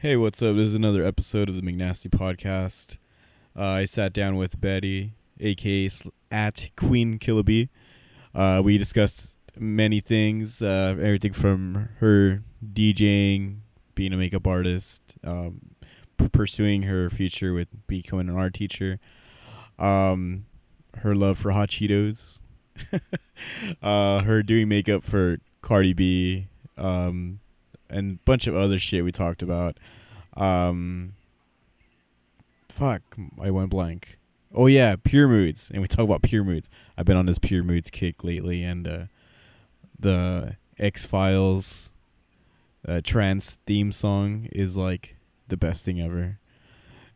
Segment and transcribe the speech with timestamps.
[0.00, 0.56] Hey, what's up?
[0.56, 2.98] This is another episode of the McNasty podcast.
[3.58, 5.90] Uh, I sat down with Betty, aka
[6.30, 7.70] at Queen KillahBee.
[8.34, 13.60] Uh, we discussed many things, uh, everything from her DJing,
[13.94, 15.62] being a makeup artist, um,
[16.18, 19.00] p- pursuing her future with becoming an art teacher,
[19.78, 20.44] um,
[20.98, 22.42] her love for hot Cheetos,
[23.82, 27.40] uh, her doing makeup for Cardi B, um,
[27.88, 29.78] and a bunch of other shit we talked about.
[30.36, 31.14] Um,
[32.68, 33.02] fuck,
[33.40, 34.18] I went blank.
[34.54, 36.70] Oh yeah, Pure Moods, and we talk about Pure Moods.
[36.96, 39.04] I've been on this Pure Moods kick lately, and uh,
[39.98, 41.90] the X Files
[42.86, 45.16] uh, trance theme song is like
[45.48, 46.38] the best thing ever.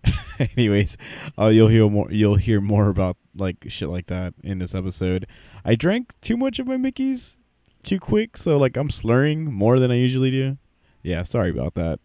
[0.57, 0.97] Anyways,
[1.39, 2.11] uh, you'll hear more.
[2.11, 5.27] You'll hear more about like shit like that in this episode.
[5.65, 7.37] I drank too much of my Mickey's
[7.83, 10.59] too quick, so like I'm slurring more than I usually do.
[11.03, 12.01] Yeah, sorry about that.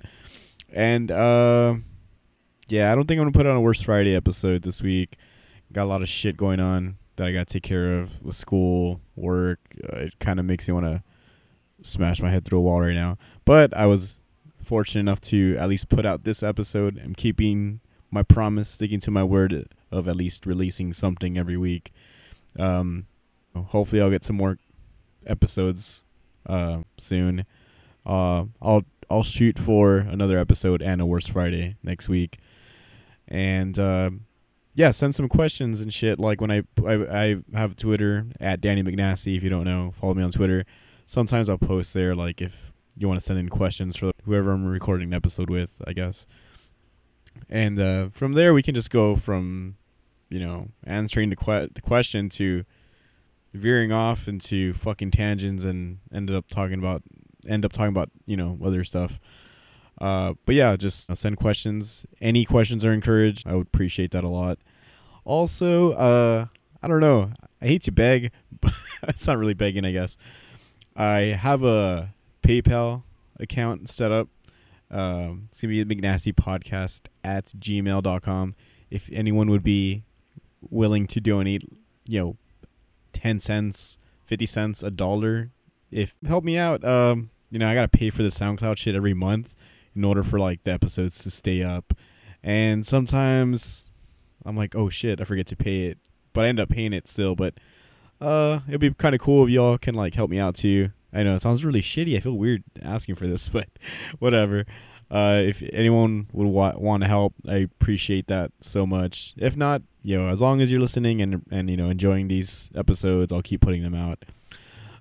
[0.71, 1.75] And uh,
[2.67, 5.17] yeah, I don't think I'm gonna put on a worst Friday episode this week.
[5.71, 9.01] Got a lot of shit going on that I gotta take care of with school,
[9.15, 9.59] work.
[9.83, 11.03] Uh, it kind of makes me want to
[11.83, 13.17] smash my head through a wall right now.
[13.45, 14.19] But I was
[14.63, 16.99] fortunate enough to at least put out this episode.
[17.03, 21.91] I'm keeping my promise, sticking to my word of at least releasing something every week.
[22.57, 23.07] Um,
[23.55, 24.57] hopefully, I'll get some more
[25.25, 26.05] episodes
[26.47, 27.45] uh, soon.
[28.05, 32.37] Uh, I'll I'll shoot for another episode and a worst Friday next week,
[33.27, 34.11] and uh,
[34.73, 36.19] yeah, send some questions and shit.
[36.19, 39.37] Like when I, I I have Twitter at Danny McNasty.
[39.37, 40.65] If you don't know, follow me on Twitter.
[41.07, 44.65] Sometimes I'll post there, like if you want to send in questions for whoever I'm
[44.65, 46.25] recording an episode with, I guess.
[47.49, 49.75] And uh, from there, we can just go from,
[50.29, 52.63] you know, answering the, que- the question to
[53.53, 57.03] veering off into fucking tangents and ended up talking about
[57.47, 59.19] end up talking about you know other stuff.
[59.99, 62.05] Uh, but yeah, just send questions.
[62.19, 63.47] Any questions are encouraged.
[63.47, 64.59] I would appreciate that a lot.
[65.23, 66.47] Also, uh,
[66.81, 67.31] I don't know.
[67.61, 68.73] I hate to beg, but
[69.03, 70.17] it's not really begging, I guess.
[70.95, 72.13] I have a
[72.43, 73.03] PayPal
[73.39, 74.29] account set up.
[74.91, 78.55] Um, it's gonna be the McNasty Podcast at gmail.com.
[78.91, 80.03] If anyone would be
[80.69, 81.63] willing to donate,
[82.05, 82.37] you know,
[83.13, 85.51] ten cents, fifty cents, a dollar,
[85.89, 86.83] if help me out.
[86.83, 89.55] Um, you know, I gotta pay for the SoundCloud shit every month
[89.95, 91.93] in order for like the episodes to stay up,
[92.43, 93.85] and sometimes
[94.45, 95.97] I'm like, oh shit, I forget to pay it,
[96.33, 97.35] but I end up paying it still.
[97.35, 97.55] But
[98.21, 100.91] uh, it'd be kind of cool if y'all can like help me out too.
[101.13, 102.15] I know it sounds really shitty.
[102.15, 103.67] I feel weird asking for this, but
[104.19, 104.65] whatever.
[105.09, 109.35] Uh, if anyone would wa- want to help, I appreciate that so much.
[109.37, 112.69] If not, you know, as long as you're listening and and you know enjoying these
[112.75, 114.25] episodes, I'll keep putting them out.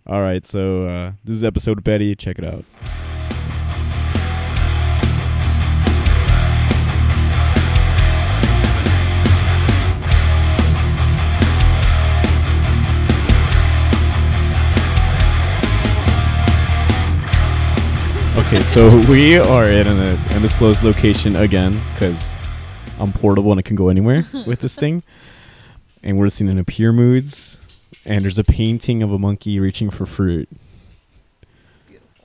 [0.06, 2.14] All right, so uh, this is episode of Betty.
[2.14, 2.62] Check it out.
[18.36, 22.34] Okay, so we are in an undisclosed location again because
[23.00, 25.02] I'm portable and it can go anywhere with this thing.
[26.06, 27.56] And we're listening to Pure Moods,
[28.04, 30.48] and there's a painting of a monkey reaching for fruit.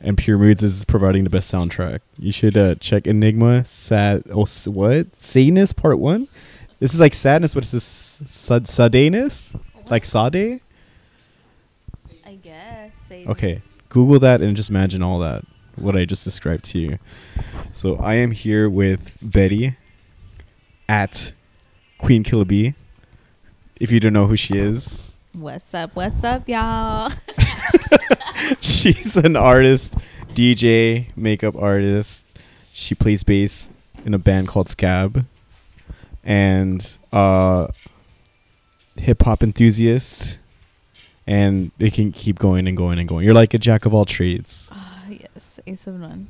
[0.01, 1.99] And Pure Moods is providing the best soundtrack.
[2.17, 5.13] You should uh, check Enigma, Sad, oh, s- what?
[5.17, 6.27] Sadness Part 1?
[6.79, 9.53] This is like sadness, but it's this sad, sadeness?
[9.89, 10.61] Like sade?
[12.25, 12.95] I guess.
[13.09, 15.43] Say Okay, Google that and just imagine all that,
[15.75, 16.99] what I just described to you.
[17.73, 19.75] So I am here with Betty
[20.87, 21.33] at
[21.97, 22.75] Queen KillahBee.
[23.81, 25.95] If you don't know who she is, What's up?
[25.95, 27.11] What's up, y'all?
[28.59, 29.95] she's an artist,
[30.33, 32.25] DJ, makeup artist.
[32.73, 33.69] She plays bass
[34.05, 35.25] in a band called Scab,
[36.23, 37.67] and uh,
[38.95, 40.37] hip hop enthusiast.
[41.27, 43.23] And it can keep going and going and going.
[43.23, 44.67] You're like a jack of all trades.
[44.71, 46.27] Ah, yes, ace of none.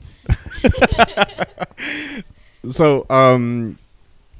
[2.69, 3.79] So, um,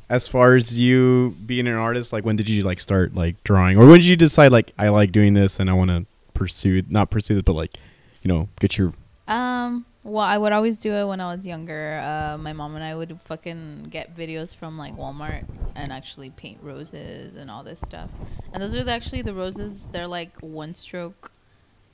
[0.10, 3.78] as far as you being an artist, like when did you like start like drawing,
[3.78, 6.84] or when did you decide like I like doing this and I want to pursue
[6.90, 7.78] not pursue it, but like
[8.22, 8.94] you know get your
[9.28, 12.00] Um, well, I would always do it when I was younger.
[12.04, 15.46] Uh, my mom and I would fucking get videos from like Walmart
[15.76, 18.10] and actually paint roses and all this stuff.
[18.54, 19.88] And those are actually the roses.
[19.92, 21.32] They're like one stroke.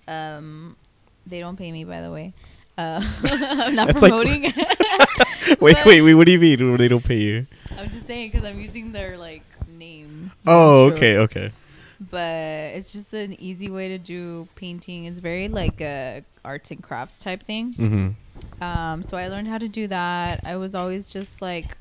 [0.07, 0.77] Um,
[1.25, 2.33] they don't pay me, by the way.
[2.77, 4.43] Uh, I'm not That's like- promoting.
[5.61, 7.47] wait wait wait what do you mean they don't pay you?
[7.77, 10.31] I'm just saying because I'm using their like name.
[10.45, 11.51] Oh, okay okay
[12.11, 15.05] but it's just an easy way to do painting.
[15.05, 17.73] It's very like a arts and crafts type thing.
[17.73, 18.61] mm-hmm.
[18.63, 20.41] Um, so I learned how to do that.
[20.43, 21.77] I was always just like,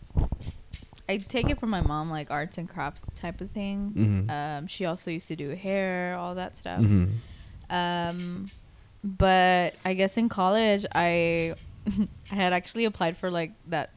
[1.09, 3.93] I take it from my mom, like arts and crafts type of thing.
[4.29, 4.31] Mhm.
[4.31, 6.81] Um, she also used to do hair, all that stuff.
[6.81, 7.11] Mhm.
[7.69, 8.51] Um,
[9.05, 11.55] but I guess in college, I
[11.87, 13.91] I had actually applied for like that.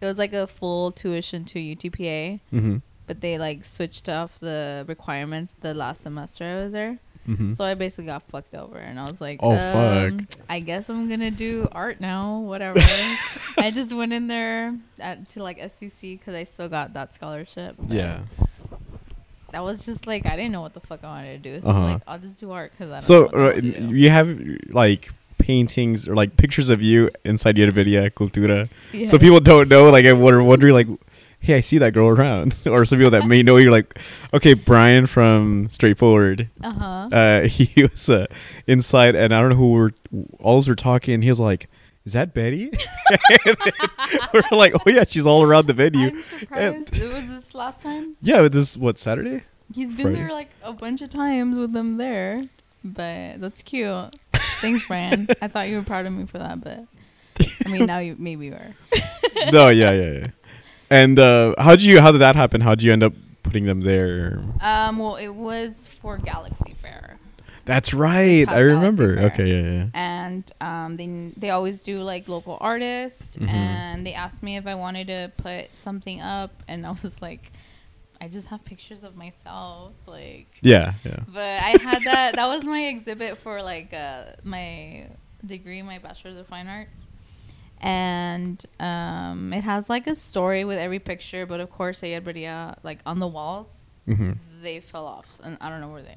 [0.00, 2.82] It was like a full tuition to UTPA, Mhm.
[3.06, 6.98] but they like switched off the requirements the last semester I was there.
[7.26, 7.56] Mhm.
[7.56, 10.28] So I basically got fucked over, and I was like, Oh, um, fuck.
[10.48, 12.40] I guess I'm gonna do art now.
[12.40, 12.78] Whatever.
[13.58, 17.76] I just went in there at, to like SCC because I still got that scholarship.
[17.88, 18.20] yeah.
[19.54, 21.68] That was just like I didn't know what the fuck I wanted to do, so
[21.68, 21.78] Uh-huh.
[21.78, 23.54] I'm like I'll just do art because I don't So uh,
[24.02, 24.36] you have
[24.70, 28.68] like paintings or like pictures of you inside Yerberia Cultura.
[28.92, 29.06] Yeah.
[29.06, 30.88] So people don't know, like, and were wondering, like,
[31.38, 32.56] hey, I see that girl around.
[32.66, 33.96] or some people that may know you're like,
[34.32, 36.48] okay, Brian from Straightforward.
[36.60, 37.08] Uh-huh.
[37.12, 38.26] Uh, he was uh,
[38.66, 39.92] inside, and I don't know who were,
[40.40, 41.22] all were talking.
[41.22, 41.68] He was like,
[42.04, 42.70] is that Betty?
[44.34, 46.08] We're like, oh, yeah, she's all around the venue.
[46.08, 48.16] I'm surprised it was this last time.
[48.20, 49.44] Yeah, but this, what, Saturday?
[49.72, 50.18] He's been Friday.
[50.18, 52.44] there like a bunch of times with them there,
[52.84, 54.14] but that's cute.
[54.60, 55.28] Thanks, Brian.
[55.40, 56.84] I thought you were proud of me for that, but
[57.64, 58.74] I mean now you maybe you are.
[59.52, 60.26] no, yeah, yeah, yeah.
[60.90, 62.60] And uh, how'd you, how did that happen?
[62.60, 64.42] How'd you end up putting them there?
[64.60, 67.03] Um, well, it was for Galaxy Fair,
[67.64, 68.46] That's right.
[68.48, 69.18] I remember.
[69.32, 69.86] Okay, yeah, yeah.
[69.94, 73.48] and um, they they always do like local artists, Mhm.
[73.48, 77.52] and they asked me if I wanted to put something up, and I was like,
[78.20, 80.46] I just have pictures of myself, like.
[80.60, 81.20] Yeah, yeah.
[81.26, 82.36] But I had that.
[82.36, 85.08] that was my exhibit for like uh, my
[85.44, 87.06] degree, my bachelor's of fine arts,
[87.80, 91.46] and um, it has like a story with every picture.
[91.46, 94.32] But of course, everybody uh, like on the walls, hmm
[94.62, 96.16] they fell off, and I don't know where they.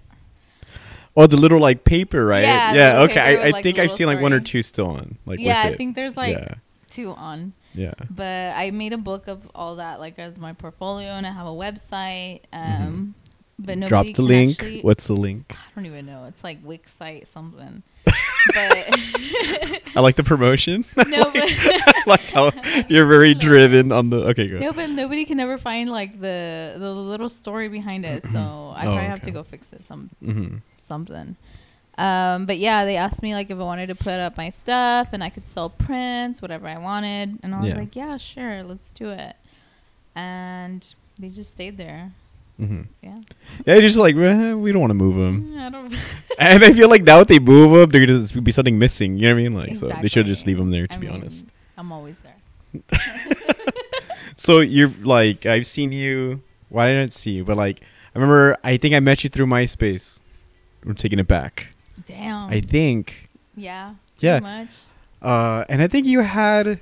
[1.20, 2.44] Oh, the little like paper, right?
[2.44, 3.02] Yeah, Yeah.
[3.02, 3.20] Okay.
[3.20, 5.18] I, I like, think I've seen like one or two still on.
[5.26, 6.54] Like yeah, I think there's like yeah.
[6.92, 7.54] two on.
[7.74, 7.94] Yeah.
[8.10, 11.48] But I made a book of all that like as my portfolio, and I have
[11.48, 12.42] a website.
[12.54, 13.16] Um,
[13.60, 13.88] But nobody Mm-hmm.
[13.88, 14.52] Drop the can link.
[14.52, 15.52] actually- What's the link?
[15.52, 16.26] I don't even know.
[16.26, 17.82] It's like Wix site something.
[18.06, 18.90] but
[19.96, 20.86] I like the promotion.
[21.08, 21.52] no, but
[22.06, 22.52] like how
[22.88, 24.18] you're very driven on the.
[24.28, 24.60] Okay, go.
[24.60, 28.24] no, but nobody can ever find like the the little story behind it.
[28.32, 28.40] So
[28.76, 30.56] I Oh, probably have to go fix it some mm hmm
[30.88, 31.36] something.
[31.98, 35.10] Um, but yeah, they asked me like if I wanted to put up my stuff
[35.14, 37.76] and I could sell prints, whatever I wanted, and I was Yeah.
[37.78, 39.36] like, yeah, sure, let's do it.
[40.16, 40.88] And
[41.20, 42.12] they just stayed there.
[42.58, 43.16] hmm Yeah,
[43.66, 45.94] Yeah, just like eh, we don't want to move them, I don't.
[46.40, 49.18] and I feel like now if they move them, there gonna be something missing.
[49.18, 49.54] You know what I mean?
[49.56, 50.88] Like, so they should just leave them there.
[50.88, 51.46] To I be mean, honest.
[51.78, 52.36] I'm always there.
[54.40, 56.44] So you're like I've seen you.
[56.70, 58.56] Well, didn't see you, but like I remember.
[58.64, 60.17] I think I met you through MySpace.
[60.84, 61.68] We're taking it back.
[62.06, 62.50] Damn.
[62.50, 63.30] I think.
[63.56, 63.96] yeah.
[64.20, 64.40] Yeah.
[64.40, 64.76] Much.
[65.22, 66.80] Uh, and I think you had.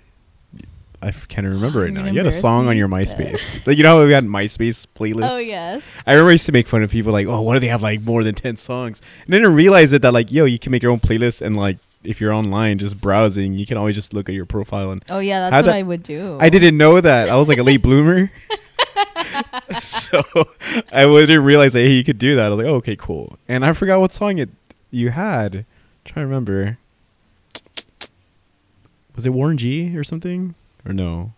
[1.01, 2.05] I f- can't remember right now.
[2.05, 3.65] You had a song on your MySpace.
[3.67, 5.29] like you know how we had MySpace playlists.
[5.29, 5.83] Oh yes.
[6.07, 7.81] I remember I used to make fun of people like, oh, what do they have
[7.81, 9.01] like more than ten songs?
[9.25, 11.55] And then I realized that that like, yo, you can make your own playlist and
[11.57, 15.03] like if you're online just browsing, you can always just look at your profile and
[15.09, 16.37] Oh yeah, that's what that- I would do.
[16.39, 17.29] I didn't know that.
[17.29, 18.31] I was like a late bloomer.
[19.81, 20.23] so
[20.91, 22.45] I didn't realize that hey, you could do that.
[22.45, 23.37] I was like, oh, okay, cool.
[23.47, 24.49] And I forgot what song it
[24.91, 25.55] you had.
[25.55, 25.65] I'm
[26.05, 26.77] trying to remember.
[29.15, 30.55] Was it Warren G or something?
[30.85, 31.33] Or no?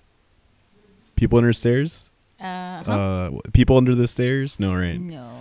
[1.16, 2.10] People under the stairs?
[2.40, 2.92] Uh, huh?
[2.92, 4.60] Uh people under the stairs?
[4.60, 5.00] No, right.
[5.00, 5.32] no.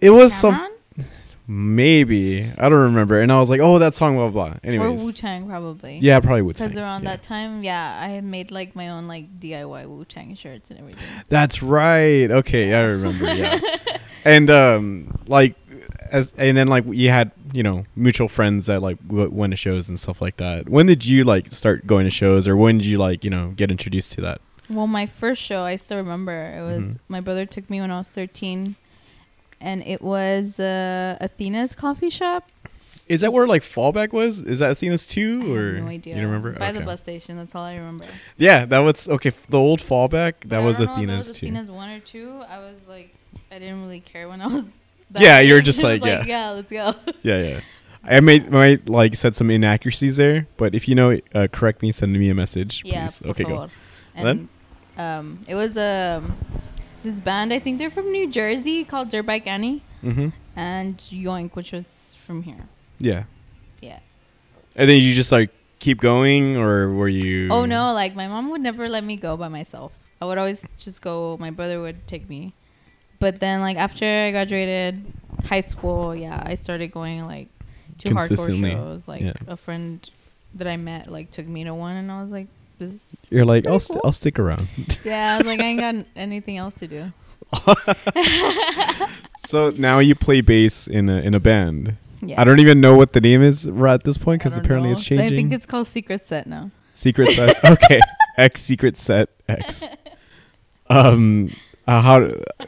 [0.00, 0.71] It was some Cam'ron?
[1.52, 2.50] Maybe.
[2.58, 3.20] I don't remember.
[3.20, 4.78] And I was like, "Oh, that song blah blah." blah.
[4.80, 5.98] or Wu Tang probably.
[6.00, 6.68] Yeah, probably Wu Tang.
[6.68, 7.10] Because around yeah.
[7.10, 10.78] that time, yeah, I had made like my own like DIY Wu Tang shirts and
[10.78, 11.02] everything.
[11.28, 12.30] That's right.
[12.30, 13.34] Okay, I remember.
[13.34, 13.60] Yeah.
[14.24, 15.54] and um like
[16.10, 19.56] as and then like you had, you know, mutual friends that like w- went to
[19.56, 20.68] shows and stuff like that.
[20.68, 23.52] When did you like start going to shows or when did you like, you know,
[23.56, 24.40] get introduced to that?
[24.70, 26.32] Well, my first show, I still remember.
[26.56, 26.98] It was Mhm.
[27.08, 28.76] my brother took me when I was thirteen,
[29.62, 32.50] and it was uh, Athena's coffee shop.
[33.08, 34.38] Is that where like Fallback was?
[34.38, 36.16] Is that Athena's too or no idea.
[36.16, 36.52] you remember?
[36.52, 37.36] By the bus station.
[37.36, 38.06] That's all I remember.
[38.36, 41.38] Yeah, that was okay, the old Fallback, that was don't know if that Athena's was
[41.38, 41.46] too.
[41.46, 42.42] Athena's one or two.
[42.48, 43.14] I was like,
[43.50, 44.64] I didn't really care when I was.
[45.18, 45.64] Yeah, you were age.
[45.66, 46.94] just I was like, yeah, let's go.
[47.22, 47.60] Yeah, yeah.
[48.04, 51.92] I made might like said some inaccuracies there, but if you know, uh, correct me.
[51.92, 53.22] Send me a message, Yeah, please.
[53.30, 53.68] Okay, go.
[54.14, 54.48] And
[54.96, 56.36] um, it was um,
[57.02, 57.52] this band.
[57.52, 60.28] I think they're from New Jersey called Dirt Bike Annie Mm-hmm.
[60.56, 62.66] and Yoink, which was from here.
[62.98, 63.24] Yeah,
[63.80, 64.00] Yeah.
[64.76, 67.48] and then you just like keep going, or were you?
[67.50, 69.92] Oh no, like my mom would never let me go by myself.
[70.20, 71.36] I would always just go.
[71.40, 72.52] My brother would take me.
[73.18, 75.04] But then, like after I graduated
[75.44, 77.48] high school, yeah, I started going like
[77.98, 79.06] to hardcore shows.
[79.06, 79.32] Like yeah.
[79.46, 80.08] a friend
[80.54, 82.48] that I met like took me to one, and I was like,
[83.30, 84.68] You're like, I'll st- I'll stick around.
[85.04, 87.12] yeah, I was like, I ain't got anything else to do.
[89.46, 91.96] so now you play bass in a in a band.
[92.22, 92.40] Yeah.
[92.40, 94.96] I don't even know what the name is right at this point because apparently know.
[94.96, 95.26] it's changing.
[95.26, 96.70] I think it's called Secret Set now.
[96.94, 97.64] Secret set.
[97.64, 98.00] okay.
[98.38, 99.84] X secret set X.
[100.88, 101.50] Um,
[101.86, 102.20] uh, how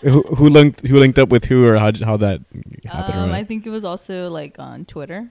[0.02, 2.40] who, who linked who linked up with who or how how that
[2.85, 3.18] happened?
[3.18, 3.33] Um.
[3.33, 5.30] I think it was also like on Twitter.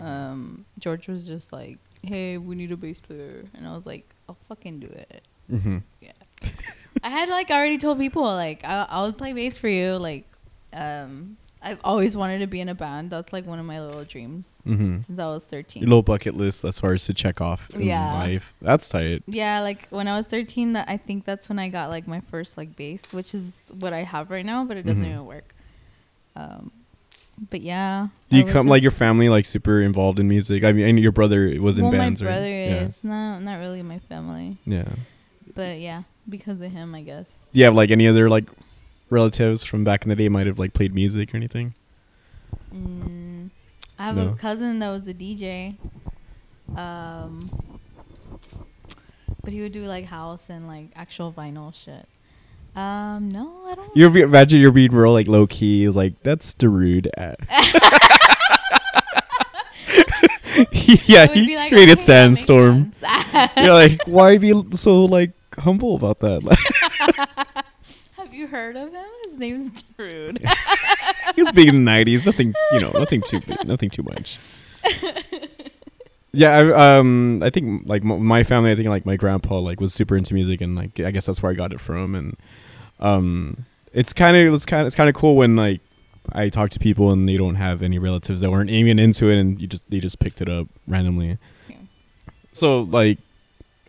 [0.00, 4.11] Um, George was just like, "Hey, we need a bass player," and I was like,
[4.28, 5.78] "I'll fucking do it." mm-hmm.
[7.04, 9.92] I had like already told people like I I'll play bass for you.
[9.96, 10.24] Like,
[10.72, 13.10] um, I've always wanted to be in a band.
[13.10, 14.98] That's like one of my little dreams Mm-hmm.
[15.06, 15.82] since I was thirteen.
[15.82, 18.12] Your little bucket list as far as to check off in Yeah.
[18.14, 18.54] life.
[18.60, 19.22] That's tight.
[19.26, 22.20] Yeah, like when I was 13, that I think that's when I got like my
[22.20, 25.08] first like bass, which is what I have right now, but it doesn't Mhm.
[25.10, 25.54] even work.
[27.50, 28.08] But yeah.
[28.30, 30.62] Do you come like your family like super involved in music?
[30.64, 32.82] I mean, and your brother was in well, bands, my brother right?
[32.82, 34.84] is not not really my family, Yeah.
[34.86, 34.94] Yeah.
[35.54, 37.26] but yeah, because of him, I guess.
[37.52, 38.44] Do you have like any other like
[39.10, 41.74] relatives from back in the day might have like played music or anything?
[42.72, 43.50] Mm,
[43.98, 44.28] I have No.
[44.28, 45.76] a cousin that was a DJ.
[46.76, 47.50] Um,
[49.42, 52.06] but he would do like house and like actual vinyl shit.
[52.74, 53.96] Um, no, I don't.
[53.96, 57.08] You're be- imagine you're being real like low key, like that's Darude.
[61.06, 62.92] Yeah, he like, created "Okay, Sandstorm.
[63.56, 66.42] You're like, why be so like humble about that?
[66.44, 66.58] Like,
[68.16, 69.04] Have you heard of him?
[69.24, 70.38] His name's Darude.
[71.34, 72.26] he was big in the '90s.
[72.26, 74.38] Nothing, you know, nothing too, nothing too much.
[76.32, 79.80] Yeah, I, um, I think like m- my family, I think like my grandpa like
[79.80, 82.14] was super into music, and like I guess that's where I got it from.
[82.14, 82.36] And
[83.02, 85.80] um, it's kind of it's kind of it's kind of cool when like
[86.32, 89.38] I talk to people and they don't have any relatives that weren't even into it,
[89.38, 91.36] and you just they just picked it up randomly.
[91.68, 91.76] Yeah.
[92.52, 93.18] So like,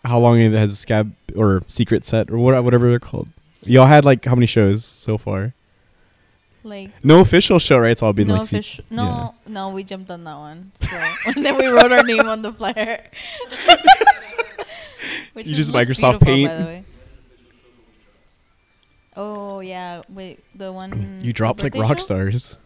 [0.04, 3.30] how long has Scab or Secret Set or what whatever they're called?
[3.62, 5.54] Y'all had like how many shows so far?
[6.64, 7.92] like No official show, right?
[7.92, 8.86] It's all been no like se- official.
[8.90, 10.72] No, no, we jumped on that one.
[10.82, 13.06] So and then we wrote our name on the flyer.
[15.34, 16.86] Which You just Microsoft Paint?
[19.16, 19.36] By the way.
[19.36, 21.20] Oh yeah, wait, the one.
[21.24, 22.06] you dropped like rock show?
[22.06, 22.58] stars.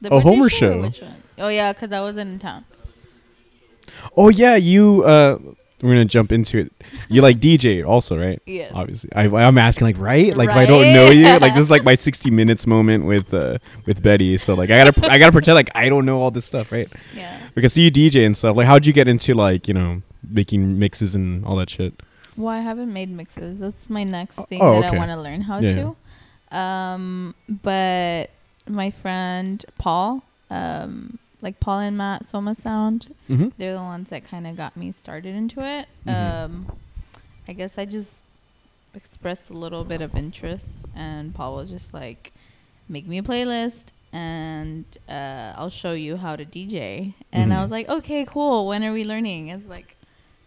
[0.00, 0.90] The Oh, Homer or show.
[1.38, 2.64] Oh yeah, because I wasn't in town.
[4.16, 5.04] Oh yeah, you.
[5.04, 5.38] uh
[5.80, 6.72] We're gonna jump into it.
[7.08, 8.40] You like DJ also, right?
[8.46, 8.70] Yes.
[8.74, 11.70] Obviously, I, I'm asking like right, like if I don't know you, like this is
[11.70, 14.36] like my 60 minutes moment with uh with Betty.
[14.38, 16.88] So like I gotta I gotta pretend like I don't know all this stuff, right?
[17.14, 17.38] Yeah.
[17.54, 18.56] Because you DJ and stuff.
[18.56, 21.94] Like how'd you get into like you know making mixes and all that shit?
[22.36, 23.58] Well, I haven't made mixes.
[23.60, 24.96] That's my next Oh, thing oh, that okay.
[24.96, 25.94] I want to learn how Yeah,
[26.50, 26.56] to.
[26.56, 28.30] Um, but
[28.68, 33.48] my friend Paul, um, like Paul and Matt Soma Sound, Mm-hmm.
[33.58, 35.88] they're the ones that kind of got me started into it.
[36.06, 36.44] Mhm.
[36.44, 36.66] Um,
[37.48, 38.24] I guess I just
[38.94, 42.32] expressed a little bit of interest, and Paul was just like,
[42.88, 47.14] "Make me a playlist." And uh, I'll show you how to DJ.
[47.32, 47.62] And I Mhm.
[47.62, 48.66] was like, okay, cool.
[48.68, 49.48] When are we learning?
[49.48, 49.96] It's like,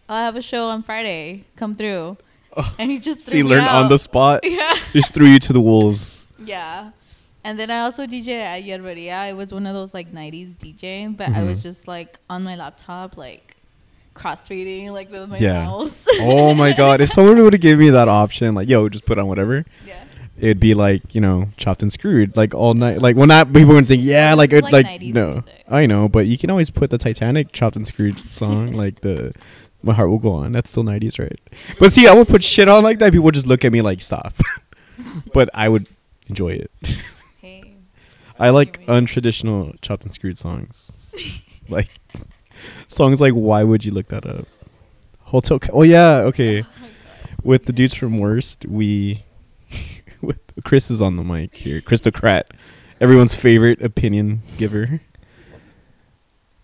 [0.08, 1.44] I'll have a show on Friday.
[1.56, 2.16] Come through.
[2.78, 4.40] And he just So threw me learned on the spot.
[4.44, 4.74] Yeah.
[4.92, 6.26] Just threw you to the wolves.
[6.42, 6.90] Yeah.
[7.44, 9.12] And then I also DJ at Yerberia.
[9.12, 11.62] I was one of those like 90s DJ, but I was Mhm.
[11.64, 13.56] just like on my laptop, like
[14.14, 15.64] crossfading, like with my Yeah.
[15.66, 16.06] mouse.
[16.20, 17.00] oh my god!
[17.00, 19.64] If someone would have given me that option, like yo, just put on whatever.
[19.86, 20.02] yeah.
[20.38, 23.72] it'd be like you know chopped and screwed like all night like when not people
[23.74, 25.64] would think yeah like it like like 90s no music.
[25.70, 29.32] i know but you can always put the titanic chopped and screwed song like the
[29.86, 30.52] my heart will go on.
[30.52, 31.40] That's still 90s right?
[31.78, 33.12] But see i would put shit on like that.
[33.12, 34.34] People would just look at me like stop.
[35.32, 35.86] But i would
[36.28, 36.70] enjoy it.
[37.40, 37.74] Hey.
[38.38, 40.96] i like untraditional chopped and screwed songs.
[41.68, 41.90] Like
[42.86, 44.46] songs like why would you look that up?
[45.22, 46.64] Hotel Ca- oh yeah okay.
[46.78, 46.86] Oh
[47.46, 49.24] with the dudes from Worst, we
[50.20, 51.80] with Chris is on the mic here.
[51.80, 52.52] Christocrat,
[53.00, 55.00] everyone's favorite opinion giver.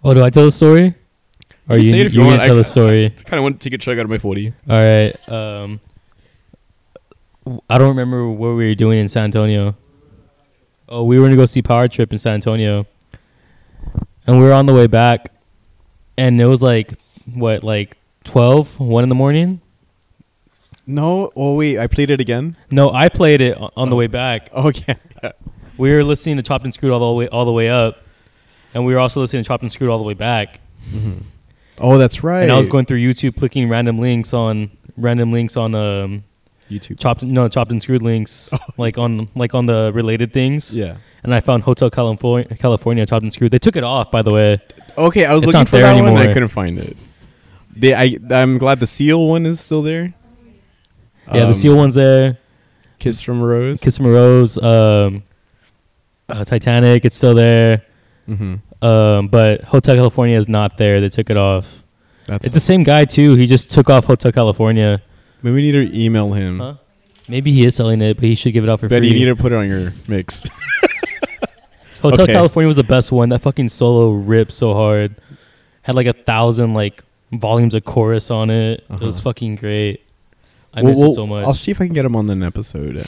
[0.02, 0.96] Oh, do I tell the story?
[1.68, 3.10] Or You can you, say it if you, you gonna tell I- the story?
[3.24, 4.52] Kind of want to take a chug out of my forty.
[4.68, 5.28] All right.
[5.28, 5.80] Um,
[7.44, 9.76] w- I don't remember what we were doing in San Antonio.
[10.88, 12.86] Oh, we were gonna go see Power Trip in San Antonio,
[14.26, 15.30] and we were on the way back,
[16.18, 16.94] and it was like
[17.32, 19.60] what, like 12, 1 in the morning.
[20.86, 22.56] No, oh wait, I played it again.
[22.72, 23.98] No, I played it o- on the Oh.
[24.00, 24.50] way back.
[24.52, 25.32] Oh yeah, yeah.
[25.78, 28.02] We were listening to Chopped and Screwed all the way all the way up,
[28.74, 30.58] and we were also listening to Chopped and Screwed all the way back.
[31.80, 32.42] Oh, that's right.
[32.42, 36.24] And I was going through YouTube, clicking random links on random links on um
[36.70, 36.98] YouTube.
[36.98, 40.76] chopped no chopped and screwed links like on like on the related things.
[40.76, 40.96] Yeah.
[41.24, 43.52] And I found Hotel California, California chopped and screwed.
[43.52, 44.60] They took it off, by the way.
[44.98, 46.96] Okay, I was It's looking for that one and I couldn't find it.
[47.74, 50.14] they I I'm glad the seal one is still there.
[51.32, 52.38] Yeah, Um, the seal one's there.
[52.98, 53.80] Kiss from a Rose.
[53.80, 54.58] Kiss from a Rose.
[54.58, 55.22] Um,
[56.28, 57.82] uh, Titanic, it's still there.
[58.28, 58.56] Mm-hmm.
[58.82, 61.00] Um, but Hotel California is not there.
[61.00, 61.82] They took it off.
[62.26, 63.34] That's It's the same guy too.
[63.36, 65.00] He just took off Hotel California.
[65.42, 66.58] Maybe we need to email him.
[66.58, 66.74] Huh?
[67.28, 69.18] Maybe he is selling it, but he should give it out for Betty, free.
[69.18, 70.42] you need to put it on your mix.
[72.02, 72.32] Hotel Okay.
[72.32, 73.28] California was the best one.
[73.28, 75.14] That fucking solo ripped so hard.
[75.82, 78.84] Had like a thousand like volumes of chorus on it.
[78.90, 79.30] It was Uh-huh.
[79.30, 80.02] fucking great.
[80.74, 81.44] I Well, miss well, it so much.
[81.44, 82.96] I'll see if I can get him on an episode.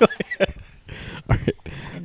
[0.40, 1.54] All right.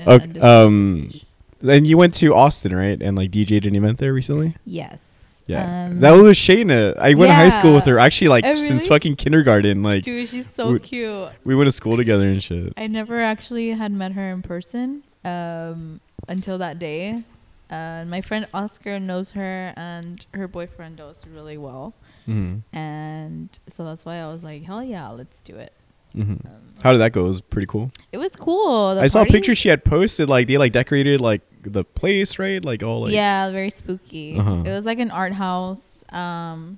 [0.08, 1.25] Okay, um, location.
[1.66, 3.02] Then you went to Austin, right?
[3.02, 4.56] And like DJ'd an event there recently.
[4.66, 5.12] Yes.
[5.48, 6.98] Yeah, Um, that was with Shayna.
[6.98, 8.00] I went to high school with her.
[8.00, 9.84] Actually, like Oh, since fucking kindergarten.
[9.84, 11.30] Like Dude, she's so we- cute.
[11.44, 12.74] we went to school together and shit.
[12.78, 17.24] I never actually had met her in person um, until that day.
[17.70, 21.94] Uh, my friend Oscar knows her, and her boyfriend does really well.
[22.28, 22.76] Mm-hmm.
[22.76, 25.74] And so that's why I was like, hell yeah, let's do it.
[26.16, 26.48] Mm-hmm.
[26.48, 27.26] Um, How did that go?
[27.26, 27.92] It was pretty cool.
[28.12, 28.96] it was cool.
[28.96, 30.30] The I saw a party- picture she had posted.
[30.30, 32.64] Like they like decorated like the place, right?
[32.64, 34.38] Like all like yeah, very spooky.
[34.38, 34.64] Uh-huh.
[34.66, 36.78] It was like an art house, um,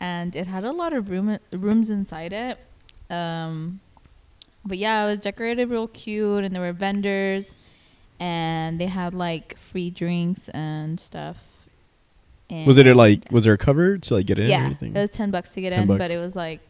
[0.00, 2.58] and it had a lot of room rooms inside it.
[3.10, 3.80] Um,
[4.64, 7.56] but yeah, it was decorated real cute, and there were vendors,
[8.18, 11.52] and they had like free drinks and stuff.
[12.48, 14.46] Was it like was there a cover to like get in?
[14.46, 14.94] or yeah, anything?
[14.94, 15.98] it was ten bucks to get 10 in, bucks.
[15.98, 16.60] but it was like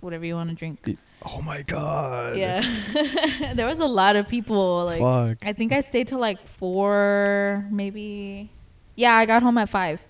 [0.00, 0.98] whatever you want to drink.
[1.26, 2.36] Oh my god.
[2.36, 2.62] Yeah,
[3.54, 4.84] there was a lot of people.
[4.86, 5.38] Like Fuck.
[5.46, 8.50] I think I stayed till like four, maybe.
[8.96, 10.00] Yeah, I got home at five.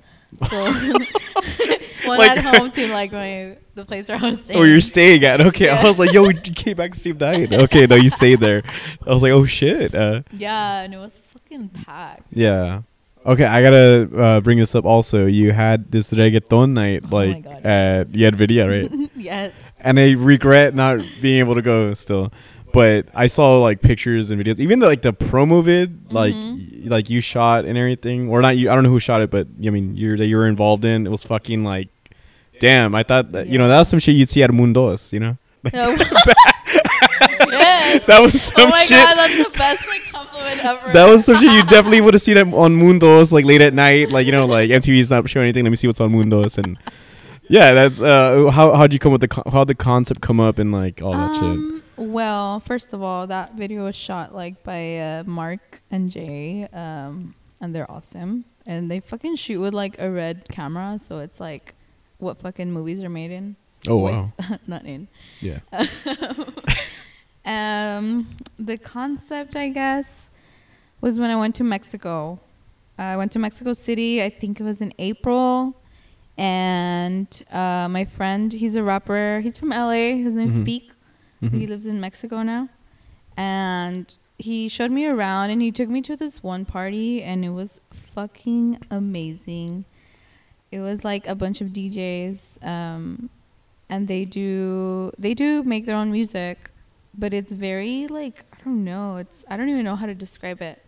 [0.49, 0.73] So
[2.05, 4.61] one Like- at home to like my the place where I was staying.
[4.61, 5.69] Oh, you're staying at okay.
[5.69, 7.53] I was like, yo, you came back the same night.
[7.53, 8.63] Okay, no, you stayed there.
[9.07, 9.95] I was like, oh shit.
[9.95, 12.23] Uh, yeah, and it was fucking packed.
[12.33, 12.83] yeah.
[13.27, 14.87] Okay, I gotta uh, bring this up.
[14.87, 18.91] Also, you had this reggaeton night, Oh like God, at you had video, right?
[19.15, 19.53] yes.
[19.83, 22.33] And I regret not being able to go still.
[22.73, 26.85] But I saw like pictures and videos, even the, like the promo vid, like Mhm.
[26.85, 28.71] y- like you shot and everything, or not you.
[28.71, 31.05] I don't know who shot it, but I mean you're that you were involved in.
[31.05, 31.89] It was fucking like,
[32.61, 32.95] damn.
[32.95, 35.37] I thought that, you know that was some shit you'd see at Mundos, you know.
[35.75, 35.91] No.
[35.91, 36.09] yes.
[38.07, 38.91] That was some oh my shit.
[38.91, 40.93] god, that's the best like compliment ever.
[40.93, 43.75] that was some shit you definitely would have seen it on Mundos like late at
[43.75, 45.65] night, like you know, like MTV's not showing anything.
[45.65, 46.79] Let me see what's on Mundos and.
[47.53, 48.49] Yeah, that's uh.
[48.53, 51.13] How how'd you come with the con- how'd the concept come up and like all
[51.13, 51.43] that shit?
[51.43, 56.69] Um, well, first of all, that video was shot like by uh, Mark and Jay,
[56.73, 58.45] um, and they're awesome.
[58.67, 61.75] And they fucking shoot with like a red camera, so it's like
[62.19, 63.57] what fucking movies are made in.
[63.89, 64.33] Oh with- wow,
[64.69, 65.09] not in.
[65.41, 65.59] yeah.
[67.45, 70.29] Um, the concept, I guess,
[71.01, 72.39] was when I went to Mexico.
[72.99, 74.23] I went to Mexico City.
[74.23, 75.75] I think it was in April,
[76.41, 79.41] and uh, my friend, he's a rapper.
[79.43, 80.17] He's from LA.
[80.17, 80.65] His name's Mhm.
[80.65, 80.91] Speak.
[81.43, 81.59] Mhm.
[81.61, 82.69] He lives in Mexico now,
[83.37, 85.51] and he showed me around.
[85.51, 89.85] And he took me to this one party, and it was fucking amazing.
[90.73, 93.29] It was like a bunch of DJs, um,
[93.91, 96.71] and they do they do make their own music,
[97.17, 99.17] but it's very like I don't know.
[99.19, 100.83] It's I don't even know how to describe it.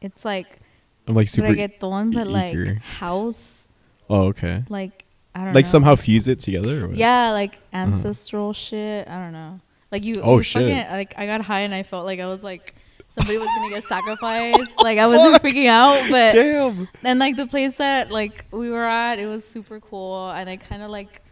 [0.00, 0.60] It's like
[1.08, 1.48] I'm like super.
[1.48, 2.58] reggaeton, but like
[3.00, 3.63] house,
[4.08, 4.64] Oh, okay.
[4.68, 5.54] like I don't know.
[5.54, 5.70] Like know.
[5.70, 6.86] somehow fuse it together.
[6.86, 6.92] Or?
[6.92, 9.08] Yeah, like ancestral shit.
[9.08, 9.60] I don't know.
[9.90, 10.20] Like you.
[10.22, 10.62] Oh, you shit.
[10.62, 12.74] Fucking, like I got high and I felt like I was like
[13.10, 14.72] somebody was gonna get sacrificed.
[14.82, 16.88] Like I wasn't freaking out, but Damn.
[17.02, 20.56] and like the place that like we were at, it was super cool, and I
[20.56, 21.22] kind of like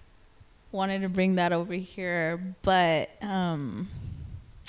[0.70, 3.88] wanted to bring that over here, but um,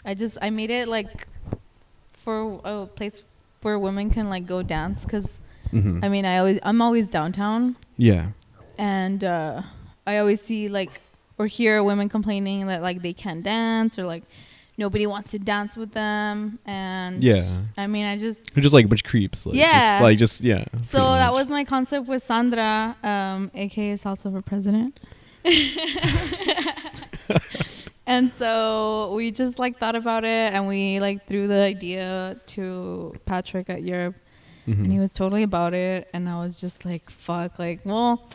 [0.06, 1.28] I just I made it like
[2.14, 3.24] for a place
[3.62, 5.40] where women can like go dance because
[5.74, 8.28] hmm I mean I always I'm always downtown yeah.
[8.78, 9.62] and uh,
[10.08, 11.02] I always see like
[11.38, 14.24] or hear women complaining that like they can't dance or like
[14.78, 17.62] nobody wants to dance with them and Yeah.
[17.78, 19.46] I mean I just We're just like a bunch of creeps.
[19.46, 19.94] Like, Yeah.
[19.94, 20.66] Just, like just yeah.
[20.82, 21.40] so that much.
[21.40, 25.00] was my concept with Sandra, um, aka Salsa for President.
[28.06, 33.14] and so we just like thought about it and we like threw the idea to
[33.26, 34.16] Patrick at Europe
[34.68, 34.84] Mhm.
[34.84, 38.30] and he was totally about it and i was just like fuck like well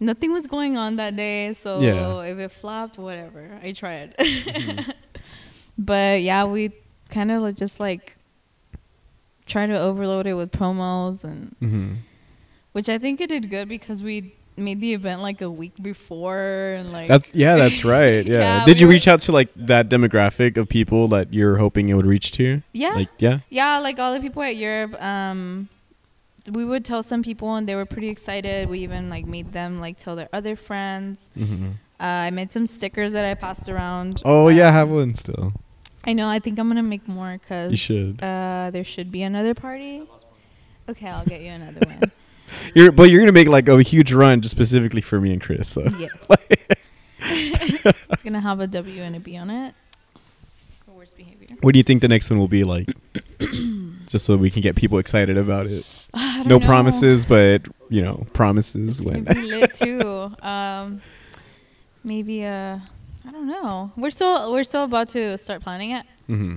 [0.00, 2.20] nothing was going on that day so Yeah.
[2.22, 4.92] if it flopped whatever i tried Mhm.
[5.78, 6.72] but yeah we
[7.10, 8.16] kind of just like
[9.46, 11.96] try to overload it with promos and Mhm.
[12.72, 16.74] which i think it did good because we made the event like a week before
[16.78, 18.24] and like That's yeah, that's right.
[18.26, 18.38] Yeah.
[18.38, 21.88] Yeah, Did we you reach out to like that demographic of people that you're hoping
[21.88, 22.62] it would reach to?
[22.72, 23.40] yeah Like yeah.
[23.50, 25.68] yeah like all the people at europe um
[26.52, 28.68] we would tell some people, and they were pretty excited.
[28.68, 31.30] We even like made them like tell their other friends.
[31.34, 31.68] Mm-hmm.
[31.98, 34.20] Uh, I made some stickers that I passed around.
[34.26, 35.54] Oh yeah, I Um, have one still.
[36.04, 36.28] I know.
[36.28, 38.22] I think I'm gonna make more because You should.
[38.22, 40.02] Uh, there should be another party.
[40.86, 42.12] Okay, I'll get you another one.
[42.74, 45.68] You're but you're gonna make like a huge run just specifically for me and Chris.
[45.68, 45.82] So.
[45.98, 46.12] Yes.
[47.20, 49.74] it's gonna have a W and a B on it.
[50.84, 51.56] For worst behavior.
[51.60, 52.88] What do you think the next one will be like?
[54.06, 55.86] just so we can get people excited about it.
[56.14, 56.66] I don't No know.
[56.66, 59.24] promises, but you know promises It's when.
[59.24, 60.34] gonna be lit too.
[60.46, 61.00] Um,
[62.02, 62.78] maybe uh,
[63.26, 63.92] I don't know.
[63.96, 66.06] We're still we're still about to start planning it.
[66.26, 66.56] hmm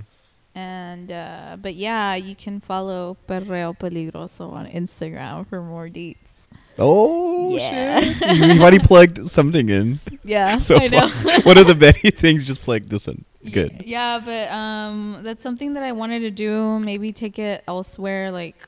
[0.58, 6.34] And uh, but yeah, you can follow Perreo Peligroso on Instagram for more deets.
[6.80, 8.00] Oh Yeah.
[8.02, 8.42] shit!
[8.42, 10.00] We've already plugged something in.
[10.24, 11.10] Yeah, So I know.
[11.44, 13.24] One of the many things just plugged this one.
[13.52, 13.84] Good.
[13.86, 16.80] Yeah, but um, that's something that I wanted to do.
[16.80, 18.68] Maybe take it elsewhere, like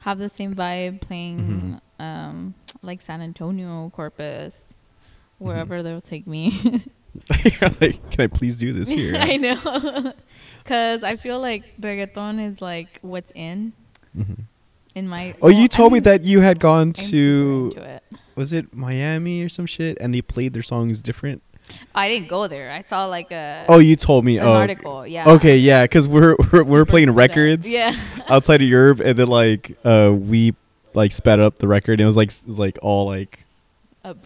[0.00, 2.04] have the same vibe, playing Mhm.
[2.04, 4.54] um, like San Antonio, Corpus,
[5.40, 5.44] Mm-hmm.
[5.46, 6.84] wherever they'll take me.
[7.44, 9.16] You're like, can I please do this here?
[9.18, 10.12] I know,
[10.62, 13.72] because I feel like reggaeton is like what's in
[14.16, 14.44] Mhm.
[14.94, 15.32] in my.
[15.34, 18.02] Oh, well, you I told me that you had gone I'm to it.
[18.34, 21.42] was it Miami or some shit, and they played their songs different.
[21.94, 22.72] I didn't go there.
[22.72, 24.38] I saw like a Oh, you told me.
[24.38, 25.06] an oh, article.
[25.06, 25.28] Yeah.
[25.30, 27.16] Okay, yeah, because we're we're, we're Super playing sped up.
[27.36, 27.94] records Yeah.
[28.28, 30.54] outside of Europe, and then like uh we
[30.94, 33.38] like sped up the record, and it was like like all like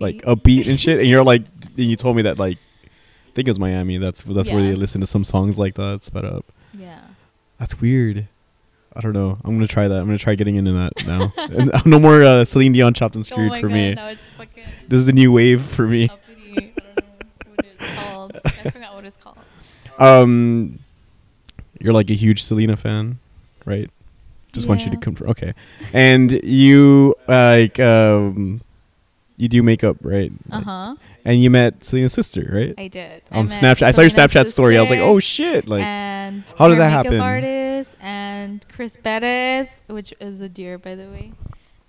[0.00, 0.22] like Upbeat.
[0.22, 1.42] upbeat and shit, and you're like,
[1.76, 2.63] and you told me that like, I
[3.34, 3.98] think it was Miami.
[3.98, 6.44] That's that's where they listen to some songs like that sped up.
[6.78, 7.00] yeah.
[7.58, 8.26] That's weird.
[8.96, 9.38] I don't know.
[9.44, 9.96] I'm gonna try that.
[9.98, 11.32] I'm gonna try getting into that now.
[11.38, 13.94] and no more uh, Celine Dion chopped and Oh screwed my for God, me.
[13.94, 14.20] No, it's.
[14.88, 16.04] This is the new wave for me.
[16.08, 16.72] uppity.
[16.76, 18.40] I don't know what it's called.
[18.44, 19.38] I forgot what it's called.
[19.98, 20.78] Um,
[21.80, 23.18] you're like a huge Selena fan,
[23.64, 23.90] right?
[24.52, 25.00] Just want you to Yeah.
[25.00, 25.30] confirm.
[25.30, 25.54] Okay,
[25.92, 28.60] and you like um,
[29.36, 30.32] you do makeup, right?
[30.50, 30.96] Uh huh.
[31.24, 32.74] And you met Selena's sister, right?
[32.78, 33.22] I did.
[33.30, 33.82] On met Snapchat.
[33.82, 34.76] I saw your Snapchat story.
[34.76, 35.66] I was like, oh shit!
[35.66, 37.20] Like, and how did that makeup happen?
[37.20, 41.32] Artist and Chris Perez, which is a dear, by the way.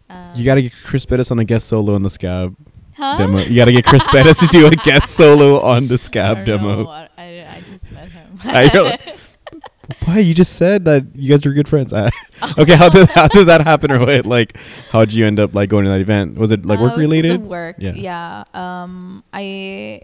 [0.09, 2.55] Um, you gotta get Chris Bettis on a guest solo on the Scab
[2.95, 3.17] huh?
[3.17, 3.39] demo.
[3.39, 6.45] You gotta get Chris Bettis to do a guest solo on the I Scab know.
[6.45, 6.87] demo.
[6.87, 7.23] I, I,
[7.57, 8.39] I just met him.
[8.43, 8.95] I know.
[10.05, 11.93] Why you just said that you guys were good friends?
[12.57, 14.25] Okay, how did how did that happen, or what?
[14.25, 14.57] Like,
[14.91, 16.37] how did you end up like going to that event?
[16.37, 17.41] Was it like Uh, work it was 'cause of related?
[17.45, 17.75] Work.
[17.79, 17.93] Yeah.
[17.93, 18.43] Yeah.
[18.53, 20.01] Um, I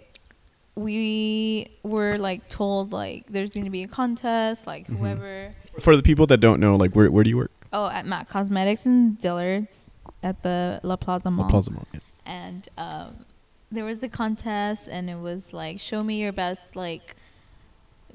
[0.76, 4.98] we were like told like there's going to be a contest, like Mhm.
[4.98, 5.56] whoever.
[5.80, 7.52] For the people that don't know, like, where where do you work?
[7.74, 9.92] Oh, at Mac Cosmetics and Dillard's
[10.24, 11.46] at the La Plaza Mall.
[11.46, 11.88] La Plaza Mall.
[11.94, 12.00] yeah.
[12.26, 13.26] and um,
[13.72, 17.16] there was a contest and it was like show me your best like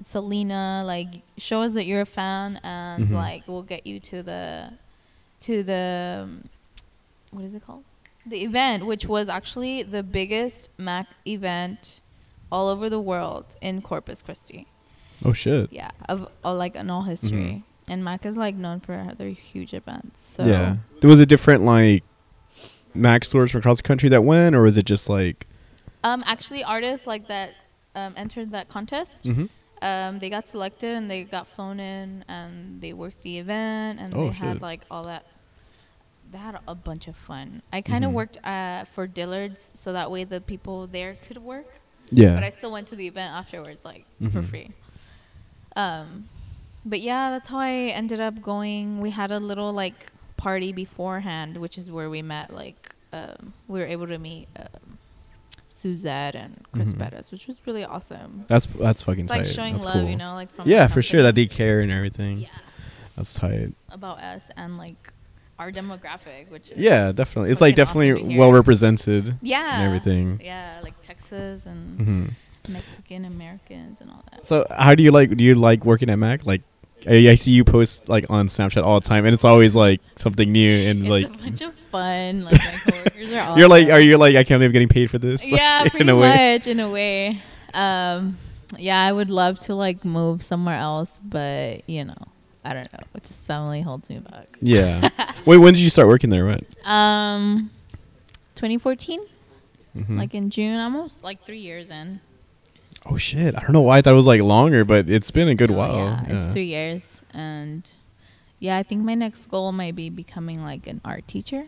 [0.03, 3.13] selena like show us that you're a fan and Mhm.
[3.13, 4.73] like we'll get you to the
[5.41, 6.45] to the um,
[7.31, 7.85] what is it called
[8.27, 12.01] the event which was actually the biggest mac event
[12.51, 14.67] all over the world in corpus christi
[15.25, 15.73] Oh shit.
[15.73, 19.73] yeah of, of like in all history and mac is like known for their huge
[19.75, 20.77] events so Yeah.
[21.01, 22.03] There was a different like
[22.95, 25.47] Mac stores from across the country that went, or was it just like?
[26.03, 27.51] um actually artists like that
[27.95, 29.47] um, entered that contest Mm-hmm.
[29.83, 34.15] Um, they got selected and they got flown in and they worked the event and
[34.15, 35.25] Oh, they had like all that.
[36.33, 37.63] They had a bunch of fun.
[37.73, 38.15] I kind of Mhm.
[38.15, 41.67] worked uh, for Dillard's so that way the people there could work,
[42.11, 42.35] Yeah.
[42.35, 44.45] but I still went to the event afterwards, like for Mhm.
[44.49, 44.71] free.
[45.77, 46.29] Um,
[46.85, 49.01] but yeah, that's how I ended up going.
[49.01, 52.53] We had a little like party beforehand, which is where we met.
[52.53, 54.86] Like um, we were able to meet um,
[55.77, 56.99] Suzette and Chris Mhm.
[56.99, 58.45] Bettis, which was really awesome.
[58.49, 59.53] that's that's fucking It's like tight.
[59.55, 60.09] showing That's love, cool.
[60.11, 62.39] you know, like from Yeah, for sure that they care and everything.
[62.39, 62.49] yeah
[63.17, 63.75] That's tight.
[63.91, 65.13] about us and like
[65.59, 67.51] our demographic, which is Yeah, definitely.
[67.51, 70.41] It's like fucking awesome definitely well represented yeah and everything.
[70.45, 72.73] Yeah, like Texas and mm-hmm.
[72.73, 74.47] Mexican Americans and all that.
[74.47, 75.37] So how do you like?
[75.37, 76.45] Do you like working at Mac?
[76.45, 76.63] Like,
[77.09, 80.01] I, I see you post like on Snapchat all the time, and it's always like
[80.17, 82.45] something new and it's like a bunch of fun.
[82.45, 85.11] Like my coworkers are you're like, are you like, I can't believe I'm getting paid
[85.11, 85.43] for this?
[85.51, 86.57] Like, yeah, in pretty a way.
[86.59, 87.41] much in a way.
[87.75, 88.39] Um,
[88.79, 92.17] yeah, I would love to like move somewhere else, but you know,
[92.65, 92.99] I don't know.
[93.23, 94.57] Just family holds me back.
[94.61, 95.09] Yeah.
[95.47, 96.45] Wait, when did you start working there?
[96.47, 96.65] What?
[96.87, 97.71] Um,
[98.57, 99.21] 2014,
[99.97, 100.19] Mhm.
[100.19, 102.21] like in June, almost like three years in.
[103.11, 103.55] Oh shit!
[103.57, 105.71] I don't know why I thought it was like longer, but it's been a good
[105.71, 105.97] Oh, while.
[105.97, 106.53] Yeah, it's Yeah.
[106.53, 107.89] three years, and
[108.59, 111.67] yeah, I think my next goal might be becoming like an art teacher.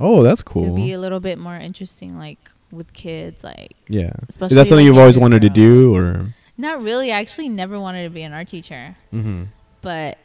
[0.00, 0.64] Oh, that's cool.
[0.66, 4.06] To be a little bit more interesting, like with kids, like yeah.
[4.08, 4.54] Is especially.
[4.56, 6.26] that something like, you've always wanted to do, or?
[6.56, 7.12] Not really.
[7.12, 9.44] I actually never wanted to be an art teacher, Mm-hmm.
[9.80, 10.18] but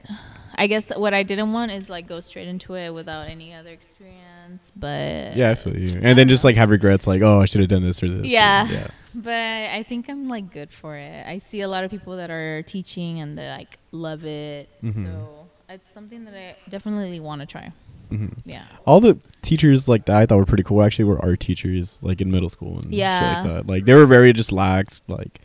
[0.55, 3.69] I guess what I didn't want is like go straight into it without any other
[3.69, 4.71] experience.
[4.75, 5.99] But Yeah, I feel you.
[6.01, 8.21] And then just like have regrets, like, oh, I should have done this or this.
[8.21, 8.87] or- Yeah.
[9.15, 11.25] But I, I think I'm like good for it.
[11.25, 14.69] I see a lot of people that are teaching and they like love it.
[14.83, 15.05] Mhm.
[15.05, 17.71] So it's something that I definitely want to try.
[18.09, 18.65] hmm Yeah.
[18.85, 20.81] All the teachers like that I thought were pretty cool.
[20.83, 23.41] Actually, were art teachers like in middle school and shit Yeah.
[23.43, 23.67] like that.
[23.67, 25.01] Like they were very just lax.
[25.07, 25.39] Like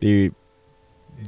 [0.00, 0.30] they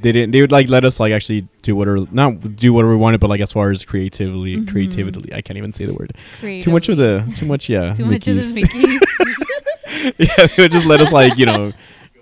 [0.01, 0.31] they didn't.
[0.31, 3.29] They would like let us like actually do whatever, not do whatever we wanted, but
[3.29, 4.67] like as far as creatively, Mhm.
[4.69, 5.33] creatively.
[5.33, 6.11] I can't even say the word.
[6.39, 6.63] Creative.
[6.65, 7.69] Too much of the too much.
[7.69, 7.93] Yeah.
[7.93, 8.99] Too much of the Mickeys.
[10.17, 11.73] yeah, they would just let us like you know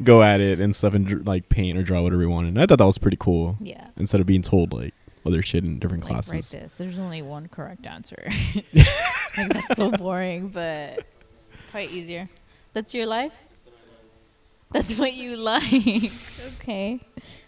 [0.03, 2.49] go at it and stuff and like paint or draw whatever we wanted.
[2.49, 3.57] And I thought that was pretty cool.
[3.61, 3.87] yeah.
[3.97, 4.93] Instead of being told like
[5.25, 6.51] other shit in different Like write classes.
[6.51, 6.75] this.
[6.77, 8.21] There's only one correct answer.
[8.73, 10.99] like that's so boring, but
[11.53, 12.29] it's probably easier.
[12.73, 13.33] That's your life.
[14.71, 16.11] That's what you like.
[16.59, 16.99] okay.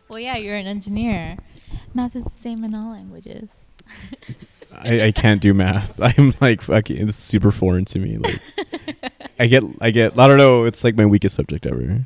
[0.07, 1.37] Well, yeah, you're an engineer.
[1.93, 3.49] Math is the same in all languages.
[4.73, 5.99] I, I can't do math.
[6.01, 7.09] I'm like fucking.
[7.09, 8.17] It's super foreign to me.
[8.17, 8.39] Like
[9.39, 10.17] I get I get.
[10.17, 10.65] I don't know.
[10.65, 11.81] It's like my weakest subject ever.
[11.81, 12.05] Do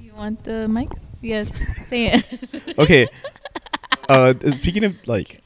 [0.00, 0.88] you want the mic?
[1.20, 1.50] Yes.
[1.86, 2.24] Say it.
[2.78, 3.08] Okay.
[4.08, 5.40] uh, speaking of like,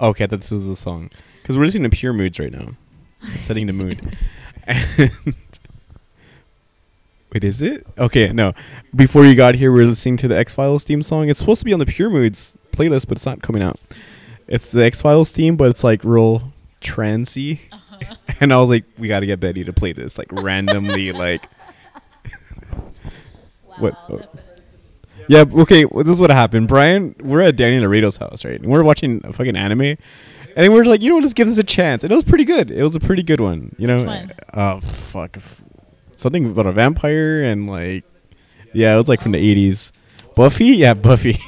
[0.00, 2.72] okay, I thought this was the song because we're listening to Pure Moods right now,
[3.40, 4.16] setting the mood.
[4.64, 5.10] And
[7.32, 7.84] wait, is it?
[7.98, 8.52] Okay, no.
[8.94, 11.28] Before you got here, we are listening to the X Files theme song.
[11.28, 13.80] It's supposed to be on the Pure Moods playlist, but it's not coming out.
[14.46, 16.51] It's the X Files theme, but it's like real
[16.82, 17.58] transy.
[18.40, 21.48] And I was like, we got to get Betty to play this like randomly, like.
[23.78, 24.20] What- Wow.
[25.28, 26.66] Yeah, okay, well, this is what happened.
[26.66, 28.60] Brian, we're at Danny Laredo's house, right?
[28.60, 29.96] And we're watching a fucking anime.
[30.56, 32.02] And we're like, you know what, let's give this a chance.
[32.02, 32.72] And it was pretty good.
[32.72, 33.74] It was a pretty good one.
[33.78, 34.04] You know?
[34.04, 34.32] One?
[34.52, 35.38] Oh, fuck.
[36.16, 38.04] Something about a vampire and like,
[38.74, 39.92] yeah, it was like from the 80s.
[40.34, 40.64] Buffy?
[40.66, 41.38] Yeah, Buffy.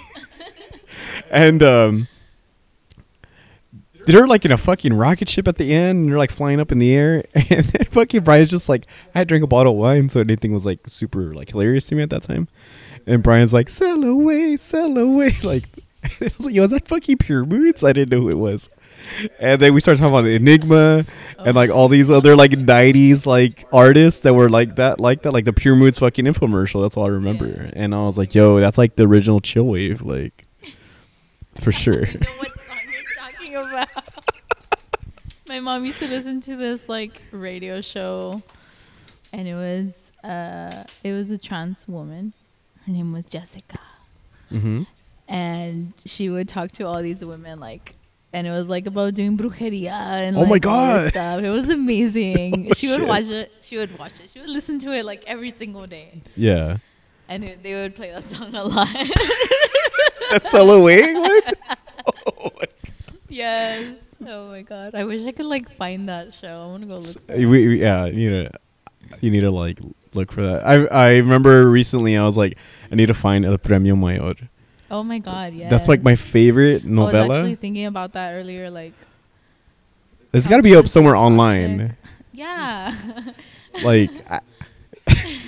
[1.31, 2.09] and, um,
[4.07, 6.73] they're like in a fucking rocket ship at the end and they're like flying up
[6.73, 7.25] in the air.
[7.35, 10.53] And then fucking Brian's just like, I had drank a bottle of wine, so anything
[10.53, 12.49] was like super like hilarious to me at that time.
[13.07, 15.33] And Brian's like, sail away, sail away.
[15.43, 15.65] Like,
[16.21, 17.83] I was like, yo, is that fucking Pure Moods?
[17.83, 18.69] I didn't know who it was.
[19.39, 21.05] And then we started talking about Enigma
[21.39, 25.33] and like all these other like 90s like artists that were like that, like that,
[25.33, 26.83] like the Pure Moods fucking infomercial.
[26.83, 27.71] That's all I remember.
[27.75, 30.03] And I was like, yo, that's like the original chill wave.
[30.03, 30.47] Like,
[31.61, 32.07] for sure.
[32.07, 33.89] I know what song you're talking about.
[35.55, 38.43] My mom used to listen to this like radio show,
[39.33, 39.95] and it was
[40.29, 42.33] uh, it was a trans woman.
[42.85, 43.79] Her name was Jessica,
[44.51, 44.83] mm-hmm.
[45.29, 47.95] and she would talk to all these women like.
[48.33, 51.39] And it was like about doing brujeria and Oh my like, all this God.
[51.39, 51.45] stuff.
[51.45, 52.67] It was amazing.
[52.73, 53.09] Oh, she would shit.
[53.09, 53.53] watch it.
[53.61, 54.31] She would watch it.
[54.31, 56.79] She would listen to it like every single day, Yeah.
[57.29, 58.89] and it, they would play that song a lot.
[60.33, 61.15] That's away?
[61.15, 61.55] What?
[62.27, 62.67] Oh my
[63.35, 63.99] yes.
[64.27, 64.95] Oh my god.
[64.95, 66.63] I wish I could like find that show.
[66.63, 67.17] I want to go look.
[67.29, 68.49] we, we- yeah, you know,
[69.21, 69.79] you need to like
[70.15, 70.67] look for that.
[70.67, 72.57] I I remember recently I was like,
[72.91, 74.35] I need to find El Premio Mayor.
[74.91, 75.69] Oh my god, yeah.
[75.69, 77.15] That's like my favorite novela.
[77.15, 78.71] I was actually thinking about that earlier.
[78.71, 78.93] Like,
[80.33, 81.97] it's got to be up somewhere online.
[82.33, 82.95] yeah.
[83.83, 84.41] Like, I,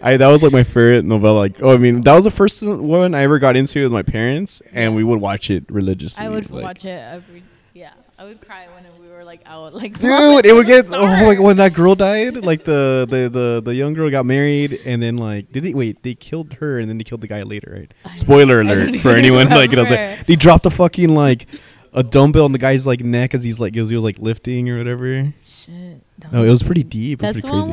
[0.00, 1.36] I that was like my favorite novela.
[1.36, 4.02] Like, oh, I mean, that was the first one I ever got into with my
[4.02, 6.24] parents, and we would watch it religiously.
[6.24, 7.42] I would like- watch it every.
[7.72, 9.74] Yeah, I would cry when we were like out.
[9.74, 13.62] Like, Dude, it would get oh my when that girl died, like the, the the
[13.64, 16.02] the young girl got married, and then like did they wait?
[16.02, 17.94] They killed her, and then they killed the guy later, right?
[18.04, 21.46] I- Spoiler alert for anyone like it was like they dropped a fucking like
[21.92, 24.68] a dumbbell on the guy's like neck as he's like as he was like lifting
[24.70, 25.32] or whatever.
[25.46, 26.00] Shit.
[26.32, 27.22] No, it was pretty deep.
[27.22, 27.66] It was That's the pretty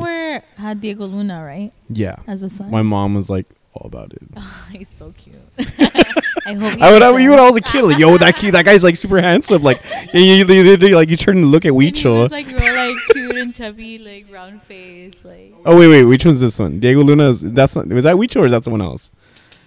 [0.56, 1.72] Had Diego Luna, right?
[1.88, 2.70] yeah, As a son.
[2.70, 4.22] my mom was like all about it.
[4.72, 5.36] He's so cute.
[6.44, 6.82] I hope.
[6.82, 8.96] I would, I, you I was a kid, like, yo, that kid, that guy's like
[8.96, 9.62] super handsome.
[9.62, 9.80] Like,
[10.12, 12.30] you, you, you- you- like you turn and look at Weechel.
[12.30, 15.54] like real, like cute and chubby, like round face, like.
[15.64, 16.80] Oh wait, wait, which one's this one?
[16.80, 17.30] Diego Luna.
[17.30, 19.10] Is, that's not, was that Weechel or is that someone else?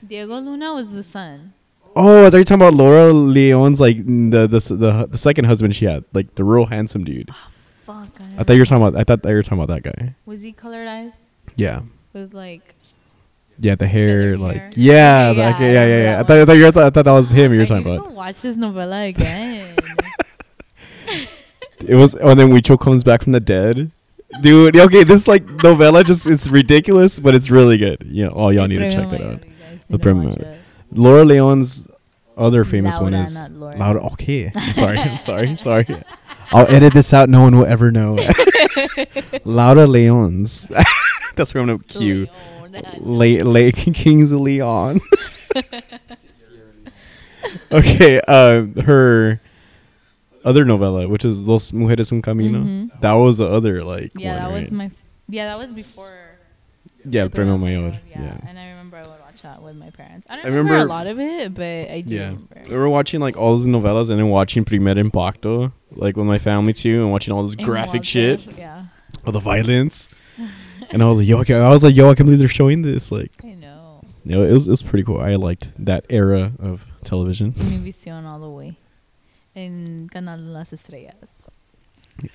[0.05, 1.53] Diego Luna was the son.
[1.95, 5.45] Oh, I thought you were talking about Laura Leon's like the the the, the second
[5.45, 7.29] husband she had, like the real handsome dude.
[7.31, 7.51] Oh,
[7.85, 8.07] Fuck.
[8.37, 8.99] I thought you were talking about.
[8.99, 10.15] I thought that you were talking about that guy.
[10.25, 11.13] Was he colored eyes?
[11.55, 11.81] Yeah,
[12.13, 12.73] With like.
[13.59, 14.71] yeah, the hair, like hair.
[14.75, 16.19] yeah, Okay, the, yeah, okay, yeah, yeah, yeah.
[16.19, 17.65] I thought, I thought you were, I thought, I thought that was him you were
[17.65, 18.11] talking about.
[18.11, 19.75] Watch this novela again.
[21.85, 23.91] It was, oh, and then Weechel comes back from the dead.
[24.41, 28.05] Dude, okay, this like novela just it's ridiculous, but it's really good.
[28.09, 29.43] Yeah, oh y'all need to check that out.
[29.89, 30.57] The Premio
[30.91, 31.87] Laura Leon's
[32.35, 33.77] other famous one Laura, is not Laura.
[33.77, 34.05] Laura.
[34.13, 34.97] Okay, I'm sorry.
[34.97, 35.47] I'm sorry.
[35.49, 35.85] I'm sorry.
[36.51, 37.29] I'll edit this out.
[37.29, 38.17] No one will ever know.
[39.45, 40.67] Laura Leon's.
[41.35, 42.27] That's where I'm gonna cue.
[42.99, 44.99] Le- Le- Kings of Leon.
[47.71, 49.39] okay, uh, her
[50.43, 53.01] other novela, which is Los Mujeres Un Camino, Mhm.
[53.01, 54.11] that was the other like.
[54.15, 54.71] Yeah, one, that was right?
[54.71, 54.91] my.
[55.27, 56.13] Yeah, that was before.
[57.09, 57.99] yeah Premio Premio Mayor.
[58.09, 58.21] Yeah.
[58.21, 58.37] Yeah.
[58.47, 58.74] and I
[59.57, 60.27] remember I that with my parents.
[60.29, 62.61] I don't I remember, a lot of it, but I do Yeah, remember.
[62.69, 66.37] we were watching like all those novelas and then watching Primer Impacto, like with my
[66.37, 68.85] family too, and watching all this And graphic Walter, shit, Yeah,
[69.25, 70.09] all the violence.
[70.91, 72.81] and I was like, yo, I, I was like, yo, I can't believe they're showing
[72.81, 73.11] this.
[73.11, 74.01] Like, I know.
[74.23, 75.19] you know, it was it was pretty cool.
[75.19, 77.51] I liked that era of television.
[77.53, 78.77] Univision all the way.
[79.55, 81.49] En Canal las Estrellas.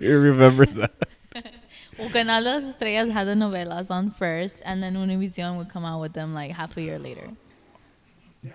[0.00, 0.92] you remember that?
[1.98, 5.84] Well, Canal de las Estrellas had the novelas on first, and then Univision would come
[5.84, 7.28] out with them like half a year later.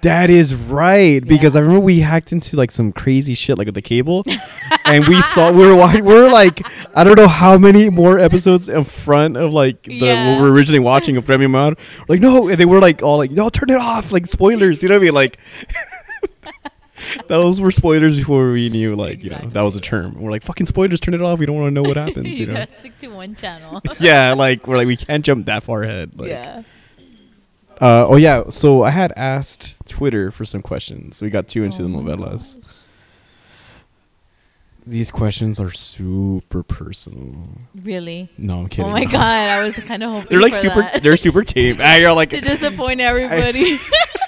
[0.04, 1.62] That is right because Yeah.
[1.62, 4.23] I remember we hacked into like some crazy shit like with the cable,
[4.86, 6.62] and we saw we were watching we were like
[6.93, 10.30] I don't know how many more episodes in front of like the Yeah.
[10.36, 11.75] what we were originally watching of Premio Mayor.
[12.08, 14.84] Like no, and they were like all like no, turn it off, like spoilers.
[14.84, 15.13] You know what I mean?
[15.15, 15.39] Like
[17.27, 20.19] those were spoilers before we knew like you know that was a term.
[20.19, 21.39] We're like fucking spoilers, turn it off.
[21.39, 22.39] We don't want to know what happens.
[22.39, 22.65] you you know?
[22.79, 23.81] stick to one channel.
[23.99, 26.12] yeah, like we're like we can't jump that far ahead.
[26.19, 26.63] Like, yeah.
[27.81, 31.21] Uh, oh yeah, so I had asked Twitter for some questions.
[31.21, 32.62] We got two into Oh the novelas.
[34.85, 37.35] These questions are super personal.
[37.75, 38.29] Really?
[38.38, 38.89] No, I'm kidding.
[38.89, 40.81] Oh my god, I was kind of hoping they're like super.
[40.81, 41.03] that.
[41.03, 41.77] They're super tame.
[41.79, 43.77] Ah, you're like, to disappoint everybody.
[43.79, 44.18] I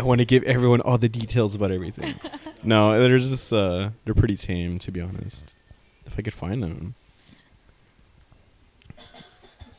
[0.00, 2.14] want to give everyone all the details about everything.
[2.62, 5.52] no, they're just uh, they're pretty tame to be honest.
[6.06, 6.94] If I could find them,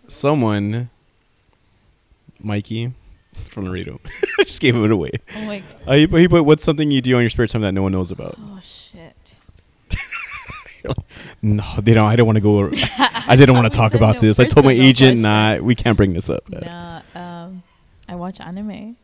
[0.07, 0.91] someone,
[2.39, 2.93] Mikey,
[3.33, 3.99] from Laredo,
[4.39, 5.11] I just gave him it away.
[5.35, 5.87] oh my god.
[5.87, 7.81] Uh, he, put- he put, what's something you do on your spare time that no
[7.81, 8.35] one knows about?
[8.39, 9.15] Oh shit.
[11.41, 12.07] No, they don't.
[12.07, 12.69] I don't want to go.
[13.27, 14.39] I didn't want to talk about like, this.
[14.39, 15.21] I told my agent, question.
[15.21, 16.49] nah, we can't bring this up.
[16.49, 17.63] Nah, um,
[18.07, 18.95] I watch anime.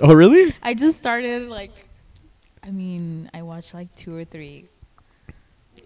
[0.00, 0.54] Oh, really?
[0.62, 1.72] I just started like,
[2.62, 4.66] I mean, I watched like two or three.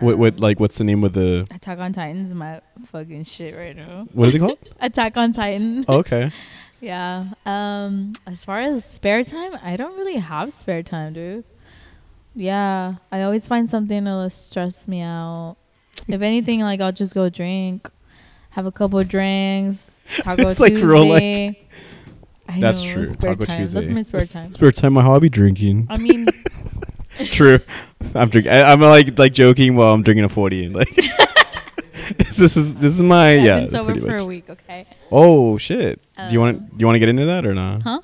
[0.01, 0.19] What?
[0.19, 0.35] What?
[0.35, 1.47] Um, Like, what's the name of the?
[1.51, 4.07] Attack on Titan is my fucking shit right now.
[4.13, 4.59] What is it called?
[4.81, 5.85] Attack on Titan.
[5.89, 6.31] oh, okay.
[6.81, 7.27] Yeah.
[7.47, 11.45] Um, as far as spare time, I don't really have spare time, dude.
[12.35, 15.57] Yeah, I always find something to stress me out.
[16.09, 17.89] if anything, like I'll just go drink,
[18.51, 20.01] have a couple of drinks.
[20.23, 21.47] Taco It's like Tuesday.
[21.47, 21.62] like-
[22.49, 23.07] I That's know, true.
[23.07, 23.59] Spare Taco time.
[23.61, 23.81] Tuesday.
[23.81, 24.53] That's my spare It's time.
[24.53, 24.93] Spare time.
[24.93, 25.87] My hobby drinking.
[25.89, 26.27] I mean,
[27.27, 27.61] True.
[28.15, 28.53] I'm drinking.
[28.53, 30.65] I, I'm like like joking while I'm drinking a forty.
[30.65, 30.95] And like,
[32.17, 33.61] this is this is my I've yeah.
[33.61, 34.21] been sober for much.
[34.21, 34.51] a week.
[34.51, 34.87] Okay.
[35.11, 36.01] Oh shit.
[36.17, 37.83] do you want Um, do you want to get into that or not?
[37.83, 38.01] Huh?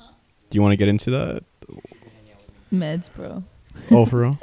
[0.49, 1.43] Do you want to get into that?
[2.73, 3.43] Meds, bro.
[3.91, 4.39] Oh, for real?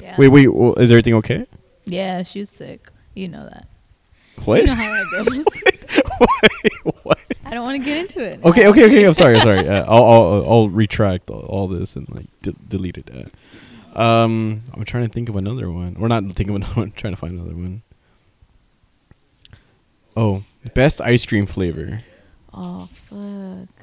[0.00, 0.14] Yeah.
[0.18, 0.48] wait, wait.
[0.48, 1.46] well, is everything okay?
[1.84, 2.90] Yeah, she's sick.
[3.14, 3.66] You know that.
[4.44, 4.60] What?
[4.60, 5.24] You know how that
[6.84, 6.94] goes.
[7.02, 7.15] what?
[7.76, 8.44] I don't want to get into it.
[8.44, 9.04] Okay, okay, okay.
[9.04, 9.36] I'm sorry.
[9.36, 9.68] I'm sorry.
[9.68, 13.10] Uh, I'll, I'll I'll retract all, all this and like de- delete it.
[13.94, 15.94] Uh, um, I'm trying to think of another one.
[15.98, 16.92] We're not thinking of another one.
[16.96, 17.82] Trying to find another one.
[20.16, 22.00] Oh, best ice cream flavor.
[22.52, 23.75] Oh fuck.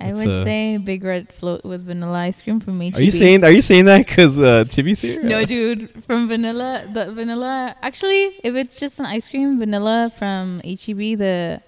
[0.00, 2.96] I would uh, say big red float with vanilla ice cream from HEB.
[2.96, 5.22] Are you saying Are you saying that because uh, Timmy's here?
[5.22, 6.04] No, dude.
[6.04, 7.74] From vanilla, the vanilla.
[7.82, 11.60] Actually, if it's just an ice cream, vanilla from HEB, the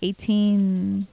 [0.00, 1.06] eighteen.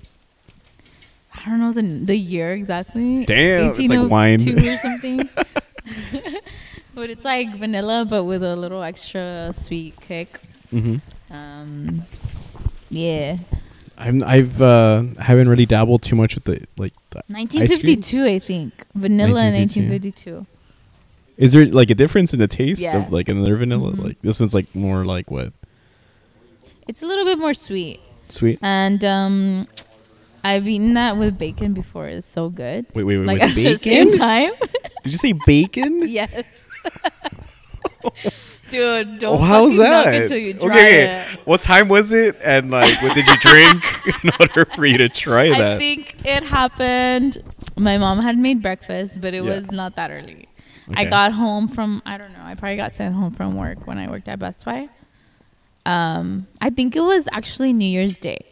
[1.34, 3.26] I don't know the the year exactly.
[3.26, 4.40] Damn, it's like wine.
[4.40, 5.30] 1802 or something.
[6.96, 10.40] but it's like vanilla, but with a little extra sweet kick.
[10.72, 11.34] Mm-hmm.
[11.34, 12.04] Um,
[12.90, 13.38] yeah.
[14.02, 16.94] I'm I've uh haven't really dabbled too much with the like.
[17.12, 18.74] The, 1952, I think.
[18.96, 20.32] Vanilla in 1952.
[20.32, 20.48] 1952.
[21.38, 22.98] is there like a difference in the taste Yeah.
[23.04, 23.92] of like another vanilla?
[23.94, 24.04] Mhm.
[24.04, 25.54] Like this one's like more like what
[26.88, 28.00] It's a little bit more sweet.
[28.30, 28.60] sweet.
[28.62, 29.66] And um,
[30.44, 32.08] I've eaten that with bacon before.
[32.08, 32.86] It's so good.
[32.96, 33.28] Wait, wait, wait.
[33.28, 34.18] Like with at the same bacon?
[34.20, 34.52] time.
[35.04, 36.08] Did you say bacon?
[36.08, 36.68] yes.
[38.72, 40.14] Dude, don't Oh, how's that?
[40.14, 41.40] it you try okay, it.
[41.46, 42.38] what time was it?
[42.44, 43.84] And like, what did you drink
[44.24, 45.72] in order for you to try I that?
[45.74, 47.38] I think it happened.
[47.78, 49.56] My mom had made breakfast, but it Yeah.
[49.56, 50.48] was not that early.
[50.93, 52.43] I got home from I don't know.
[52.43, 54.89] I probably got sent home from work when I worked at Best Buy.
[55.86, 58.45] Um, I think it was actually New Year's Day,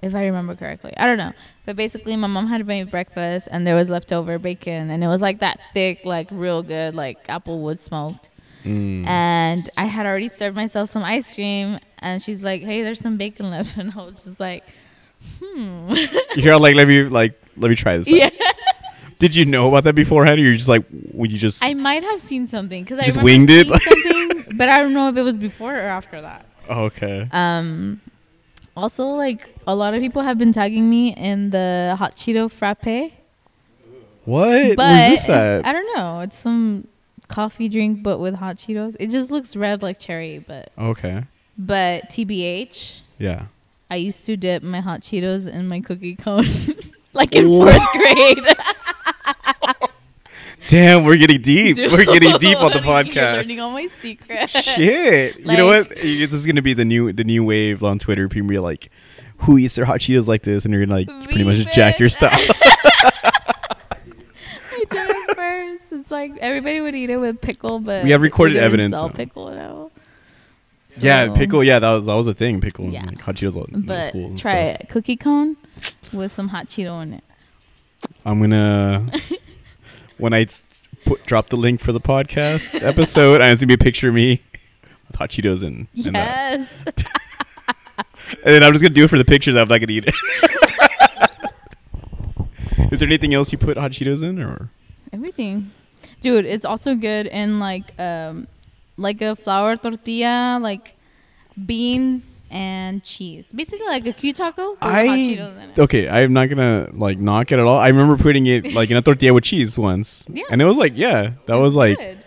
[0.00, 0.92] if I remember correctly.
[0.96, 1.32] I don't know,
[1.66, 5.20] but basically, my mom had made breakfast and there was leftover bacon, and it was
[5.20, 8.30] like that thick, like real good, like applewood smoked.
[8.64, 9.06] Mm.
[9.06, 13.16] And I had already served myself some ice cream, and she's like, "Hey, there's some
[13.16, 14.64] bacon left," and I was just like,
[15.40, 15.94] "Hmm."
[16.36, 18.08] You're like, let me like, let me try this.
[18.08, 18.14] out.
[18.14, 18.30] yeah.
[19.18, 21.62] Did you know about that beforehand, or you're just like, would you just?
[21.64, 23.68] I might have seen something because I Just winged it?
[23.68, 26.44] something, but I don't know if it was before or after that.
[26.68, 27.28] oh, okay.
[27.30, 28.00] Um,
[28.76, 33.12] Also, like a lot of people have been tagging me in the hot Cheeto frappe.
[34.24, 34.76] What?
[34.76, 35.66] But Where's this at?
[35.66, 36.20] I don't know.
[36.20, 36.88] It's some
[37.32, 38.96] coffee drink, but with hot Cheetos.
[39.00, 41.24] It just looks red like cherry, but Okay.
[41.58, 43.00] but TBH.
[43.18, 43.46] Yeah.
[43.90, 46.46] I used to dip my hot Cheetos in my cookie cone,
[47.12, 48.38] like in fourth grade.
[50.66, 51.76] Damn, we're getting deep.
[51.76, 53.60] Dude, we're getting deep on the you're learning podcast.
[53.60, 54.52] all my secrets.
[54.52, 55.40] Shit.
[55.40, 55.88] you know what?
[55.90, 58.28] This is gonna be the new the new wave on Twitter.
[58.28, 58.88] People be like,
[59.38, 62.08] "Who eats their hot Cheetos like this?" And you're gonna like pretty much jack your
[62.08, 62.32] stuff.
[62.32, 62.46] I
[64.88, 65.81] did it first.
[65.92, 69.50] It's like everybody would eat it with pickle, but We have recorded evidence, Sell pickle
[69.50, 69.90] now.
[70.98, 71.62] yeah, pickle.
[71.62, 72.60] Yeah, that was that was a thing.
[72.60, 72.88] Pickle.
[72.88, 73.04] Yeah.
[73.04, 73.86] Like hot Cheetos.
[73.86, 74.80] But school and try stuff.
[74.84, 74.88] it.
[74.88, 75.56] Cookie cone
[76.12, 77.24] with some hot Cheeto in it.
[78.24, 79.06] I'm gonna
[80.18, 80.46] when I
[81.04, 83.40] put drop the link for the podcast episode.
[83.42, 84.42] and It's gonna be a picture of me
[85.08, 86.16] with hot Cheetos and and.
[86.16, 86.84] Uh, yes.
[86.96, 86.96] and
[88.44, 89.56] then I'm just gonna do it for the pictures.
[89.56, 90.14] I'm not gonna eat it.
[92.92, 94.70] Is there anything else you put hot Cheetos in, or
[95.12, 95.70] Everything.
[96.22, 98.46] Dude, it's also good in like um
[98.96, 100.96] like a flour tortilla, like
[101.66, 103.52] beans and cheese.
[103.52, 105.78] Basically like a Q taco with hot Cheetos in it.
[105.78, 106.08] okay?
[106.08, 107.78] I'm not gonna like knock it at all.
[107.78, 110.44] I remember putting it like in a tortilla with cheese once, Yeah.
[110.50, 112.18] and it was like, yeah, that was like Good.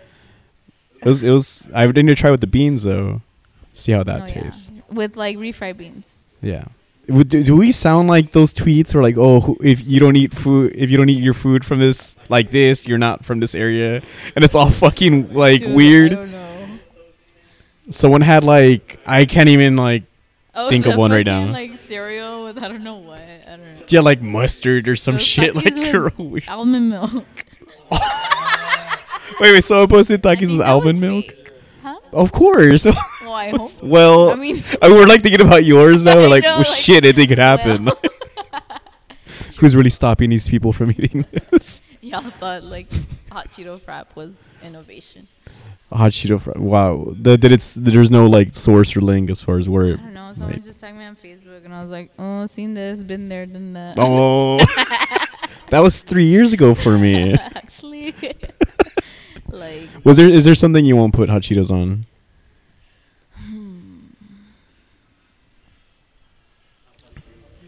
[1.02, 1.64] it was it was.
[1.74, 3.22] I didn't try with the beans though.
[3.74, 4.42] See how that Oh, yeah.
[4.42, 4.72] tastes.
[4.90, 6.16] With like refried beans.
[6.42, 6.64] Yeah.
[7.06, 10.72] Do, do we sound like those tweets where like, oh, if you don't eat food,
[10.74, 14.02] if you don't eat your food from this like this, you're not from this area,
[14.34, 16.10] and it's all fucking like Dude, I weird.
[16.12, 16.66] don't know.
[17.90, 20.02] Someone had like, I can't even like,
[20.58, 21.44] Oh, Think of one right now.
[21.44, 23.20] Like cereal with I don't know what.
[23.20, 23.82] I don't know.
[23.88, 25.74] yeah, like mustard or some Those shit like
[26.18, 26.48] weird.
[26.48, 27.24] Almond milk.
[29.38, 29.64] Wait, wait.
[29.64, 31.26] So I posted Takis with almond milk.
[31.82, 31.98] Huh?
[32.12, 32.86] Of course.
[33.36, 33.82] Well, I hope.
[33.82, 36.14] well, I mean, I mean, we're like thinking about yours now.
[36.16, 37.84] We're like, know, well, like, shit, anything could happen.
[37.86, 37.98] well.
[39.58, 41.80] Who's really stopping these people from eating this?
[42.02, 42.88] y'all thought like
[43.32, 45.28] hot Cheeto frap was innovation.
[45.92, 46.52] Hot Cheeto fry.
[46.56, 47.06] Wow.
[47.10, 49.84] The, that it's there's no like source or link as far as where.
[49.86, 50.32] I It, don't know.
[50.34, 50.64] Someone Right.
[50.64, 53.72] just tagged me on Facebook, and I was like, "Oh, seen this, been there, done
[53.74, 54.58] that." oh,
[55.70, 57.32] that was three years ago for me.
[57.34, 58.14] Actually,
[59.48, 62.04] like, Was there is there something you won't put hot Cheetos on?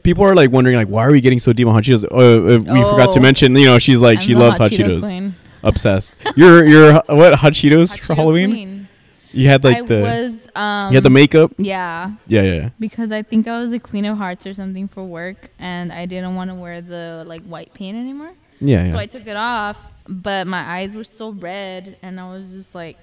[0.08, 2.04] People are like wondering like why are we getting so deep on hot Cheetos?
[2.04, 3.22] Uh, uh, we forgot to Oh.
[3.22, 5.34] mention you know she's like I'm she loves hot Cheetos, queen.
[5.62, 6.14] obsessed.
[6.34, 8.50] You're you're what hot Cheetos Hot for Cheeto Halloween?
[8.50, 8.88] queen.
[9.32, 11.52] You had like I the was um you had the makeup.
[11.58, 12.70] yeah Yeah, yeah.
[12.80, 16.06] because I think I was a queen of hearts or something for work, and I
[16.06, 18.32] didn't want to wear the like white paint anymore.
[18.60, 18.92] Yeah, yeah.
[18.92, 22.74] So I took it off, but my eyes were still red, and I was just
[22.74, 22.96] like,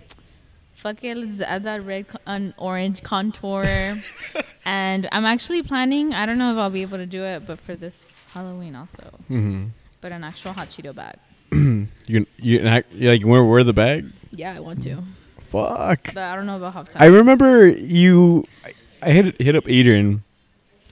[0.85, 3.97] "Fuck it, let's add that red co- and orange contour."
[4.65, 6.13] and I'm actually planning.
[6.13, 9.03] I don't know if I'll be able to do it, but for this Halloween also,
[9.23, 9.69] mm-hmm.
[9.99, 11.17] but an actual hot Cheeto bag.
[12.07, 14.11] You can you can act, you, like wear wear the bag.
[14.29, 15.01] Yeah, I want to,
[15.49, 16.13] Fuck.
[16.13, 17.01] but I don't know about half time.
[17.01, 18.45] I remember you.
[18.63, 20.23] I, I hit hit up Adrian,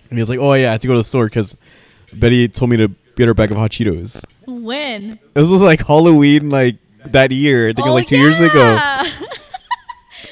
[0.09, 1.55] and he was like, "Oh yeah, I had to go to the store because
[2.11, 5.19] Betty told me to get her a bag of hot Cheetos." when?
[5.35, 7.69] This was like Halloween, like that year.
[7.69, 9.03] I think it was like two years ago.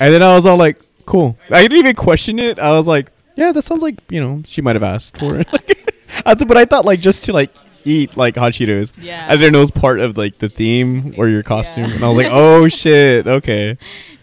[0.02, 2.58] And then I was all like, "Cool." I didn't even question it.
[2.60, 5.48] I was like, "Yeah, that sounds like you know she might have asked for it."
[6.26, 7.52] I th- but I thought like just to like
[7.86, 8.94] eat like hot Cheetos.
[8.98, 9.26] Yeah.
[9.30, 11.96] I didn't know it was part of like the theme or your costume, Yeah.
[11.96, 13.78] and I was like, "Oh shit, okay."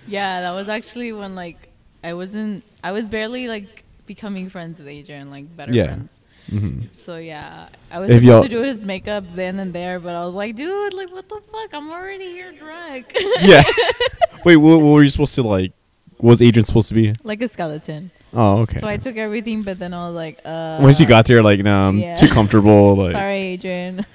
[0.06, 1.68] Yeah, that was actually when like
[2.02, 2.64] I wasn't.
[2.82, 5.86] I was barely like becoming friends with Adrian, like better Yeah.
[5.86, 6.17] friends.
[6.48, 10.14] Hmm So yeah, I was If supposed to do his makeup then and there, but
[10.14, 11.74] I was like, dude, like what the fuck?
[11.74, 13.14] I'm already here drunk.
[13.40, 13.62] Yeah.
[14.44, 15.72] Wait, what, what were you supposed to like?
[16.18, 17.12] What was Adrian supposed to be?
[17.22, 18.10] like a skeleton.
[18.32, 18.80] Oh, okay.
[18.80, 20.78] So I took everything, but then I was like, uh.
[20.82, 22.16] Once you got there, like, no, I'm yeah.
[22.16, 22.96] too comfortable.
[22.96, 24.04] Like, Sorry, Adrian.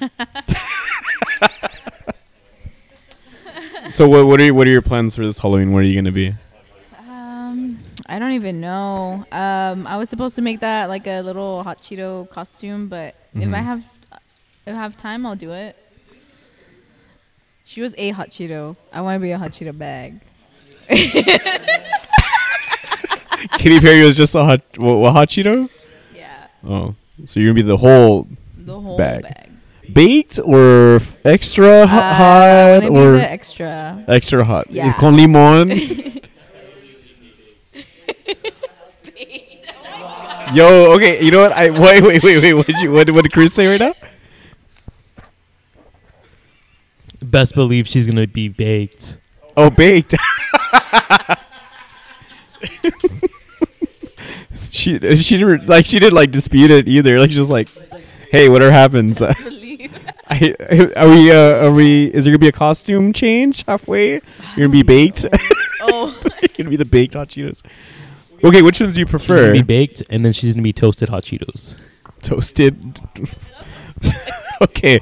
[3.89, 4.27] so what?
[4.27, 5.71] What are you, what are your plans for this Halloween?
[5.71, 6.35] Where are you gonna be?
[8.13, 9.25] I don't even know.
[9.31, 13.41] Um, I was supposed to make that like a little hot Cheeto costume, but if
[13.41, 13.63] I Mhm.
[13.63, 13.83] have,
[14.67, 15.75] if I have time, I'll do it.
[17.65, 18.75] She was a hot Cheeto.
[18.93, 20.19] I want to be a hot Cheeto bag.
[23.57, 25.69] Katy Perry was just a hot what, what hot Cheeto?
[26.15, 26.95] Yeah, Oh,
[27.25, 29.23] so you're gonna be the whole the whole Bag.
[29.23, 29.49] bag.
[29.91, 34.03] baked or f- extra Uh, hot wanna be or the extra.
[34.07, 34.67] extra hot?
[34.69, 34.93] Yeah.
[34.93, 35.71] Con limon.
[40.53, 41.51] Yo, okay, you know what?
[41.51, 42.53] I wait, wait, wait, wait.
[42.53, 42.91] What did you?
[42.91, 43.93] What, what did Chris say right now?
[47.21, 49.17] Best believe she's gonna be baked.
[49.55, 50.15] Oh, baked.
[54.69, 57.19] she she didn't like she didn't like dispute it either.
[57.19, 57.69] Like she was like,
[58.31, 59.33] "Hey, whatever happens, uh,
[60.29, 60.55] I,
[60.95, 62.05] are we uh, are we?
[62.05, 64.11] Is there gonna be a costume change halfway?
[64.11, 64.21] You're
[64.57, 65.25] gonna be baked.
[65.81, 67.61] oh, You're gonna be the baked hot Cheetos.
[68.43, 69.53] Okay, which ones do you She's gonna prefer?
[69.53, 71.75] be baked, and then she's gonna be toasted hot Cheetos.
[72.21, 72.99] Toasted.
[74.61, 74.99] okay,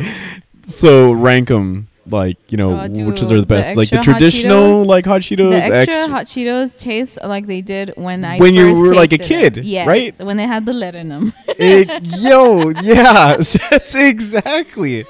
[0.68, 3.98] so rank them like you know Oh, which are dude, the best, the like the
[3.98, 5.50] extra hot traditional Cheetos- like hot Cheetos.
[5.52, 8.96] the extra, extra- hot Cheetos taste like they did when I When you first were,
[8.96, 9.66] like, a tasted kid, it.
[9.66, 10.18] Yes, right?
[10.20, 11.34] When they had the lead in them.
[11.48, 11.90] It-
[12.20, 13.38] yo, yeah,
[13.70, 15.06] that's exactly.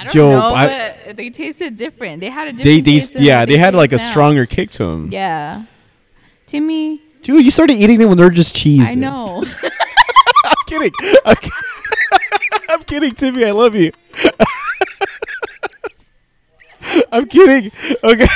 [0.00, 2.20] I don't Yo, know, I- but they tasted different.
[2.20, 4.10] They had a different They, they, taste than yeah, what they had like a now.
[4.10, 5.08] stronger kick to them.
[5.12, 5.64] Yeah,
[6.46, 8.88] Timmy, Dude, you started eating them when they're just cheese.
[8.88, 9.44] I know.
[10.44, 10.92] I'm kidding.
[11.24, 11.36] I'm,
[12.68, 13.44] I'm kidding, Timmy.
[13.44, 13.92] I love you.
[17.12, 17.70] I'm kidding.
[18.02, 18.26] Okay.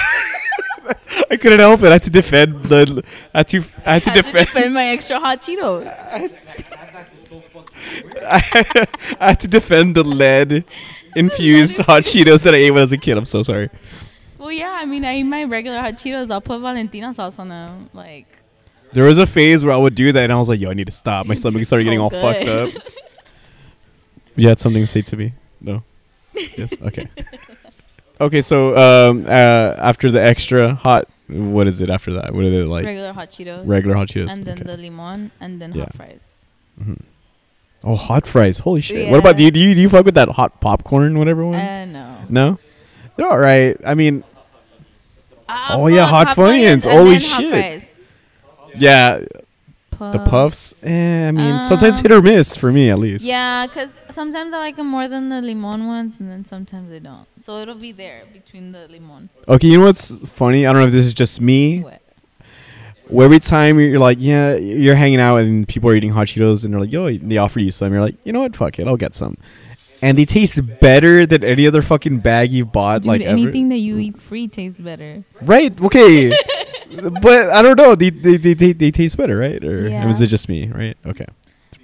[1.30, 1.88] I couldn't help it.
[1.88, 3.02] I had to defend the.
[3.32, 3.64] I had to.
[3.86, 4.46] I had to had to defend.
[4.46, 5.86] defend my extra hot Cheetos.
[8.24, 8.86] I
[9.18, 10.64] had to defend the lead
[11.16, 13.16] infused hot Cheetos that I ate when I was a kid.
[13.16, 13.70] I'm so sorry.
[14.38, 16.30] Well, yeah, I mean, I eat my regular hot Cheetos.
[16.30, 17.88] I'll put Valentina sauce on them.
[17.92, 18.26] Like,
[18.92, 20.74] There was a phase where I would do that, and I was like, "Yo, I
[20.74, 22.20] need to stop." My stomach started getting all good.
[22.22, 22.70] fucked up.
[24.34, 25.34] You had something to say to me?
[25.60, 25.82] No.
[26.56, 26.72] Yes.
[26.82, 27.06] Okay.
[28.18, 28.40] okay.
[28.40, 32.32] So um, uh, after the extra hot, what is it after that?
[32.32, 32.86] What are they like?
[32.86, 33.66] regular hot Cheetos.
[33.66, 34.30] Regular hot Cheetos.
[34.32, 34.64] And then okay.
[34.64, 35.82] the limon, and then Yeah.
[35.82, 36.20] hot fries.
[36.82, 37.02] Mhm.
[37.84, 38.60] Oh, hot fries!
[38.60, 39.10] Holy shit!
[39.10, 41.56] What about do you, do you do you fuck with that hot popcorn, whatever one?
[41.58, 42.16] Uh, no.
[42.30, 42.58] no,
[43.16, 43.76] they're all right.
[43.84, 44.24] I mean,
[45.48, 46.72] Ah, Oh, yeah, fuck, hot Funyuns.
[46.72, 47.81] and Holy then hot shit.
[48.72, 48.82] Fries.
[48.82, 50.30] yeah, the Puffs.
[50.72, 50.74] puffs.
[50.84, 53.24] Eh, I mean, sometimes Um, hit or miss for me at least.
[53.24, 56.98] Yeah, because sometimes I like them more than the limon ones, and then sometimes I
[56.98, 57.26] don't.
[57.44, 59.28] So it'll be there between the limon.
[59.48, 60.66] Okay, you know what's funny?
[60.66, 61.80] I don't know if this is just me.
[61.80, 62.00] What?
[63.24, 66.72] Every time you're like, yeah, you're hanging out and people are eating hot Cheetos and
[66.72, 67.92] they're like, yo, they offer you some.
[67.92, 68.56] You're like, you know what?
[68.56, 69.36] Fuck it, I'll get some.
[70.00, 73.02] And they taste better than any other fucking bag you've bought.
[73.02, 75.24] Dude, like anything that you eat free tastes better.
[75.42, 75.78] right?
[75.82, 76.30] Okay,
[77.22, 77.94] but I don't know.
[77.94, 79.62] They they, they, they, they taste better, right?
[79.64, 80.08] Or Yeah.
[80.08, 80.68] is it just me?
[80.68, 80.96] Right?
[81.06, 81.26] Okay.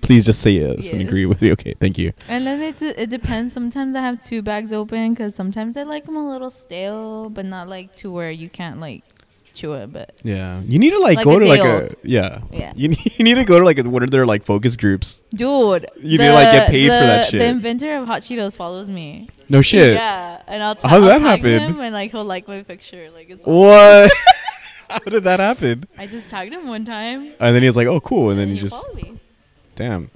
[0.00, 1.50] Please just say yes, and agree with me.
[1.52, 2.12] Okay, thank you.
[2.28, 3.52] And then it, d- it depends.
[3.52, 7.44] Sometimes I have two bags open because sometimes I like them a little stale, but
[7.44, 9.02] not like to where you can't like
[9.54, 9.92] chew it.
[9.92, 11.82] But Yeah, you need to like, Like go to like old.
[11.92, 12.40] a yeah.
[12.52, 14.76] yeah, You need, you need to go to like a, what are their like focus
[14.76, 15.20] groups?
[15.34, 17.40] dude, You need to, like, get paid for that the- shit.
[17.40, 19.28] The inventor of hot Cheetos follows me.
[19.48, 19.94] No shit.
[19.94, 21.72] Yeah, and I'll, t- How did that tag happen?
[21.74, 23.10] him and like he'll like my picture.
[23.12, 23.44] Like it's.
[23.44, 24.12] What?
[24.90, 25.84] How did that happen?
[25.98, 27.32] I just tagged him one time.
[27.40, 28.86] And then he was like, "Oh, cool," and then he just
[29.74, 30.10] damn.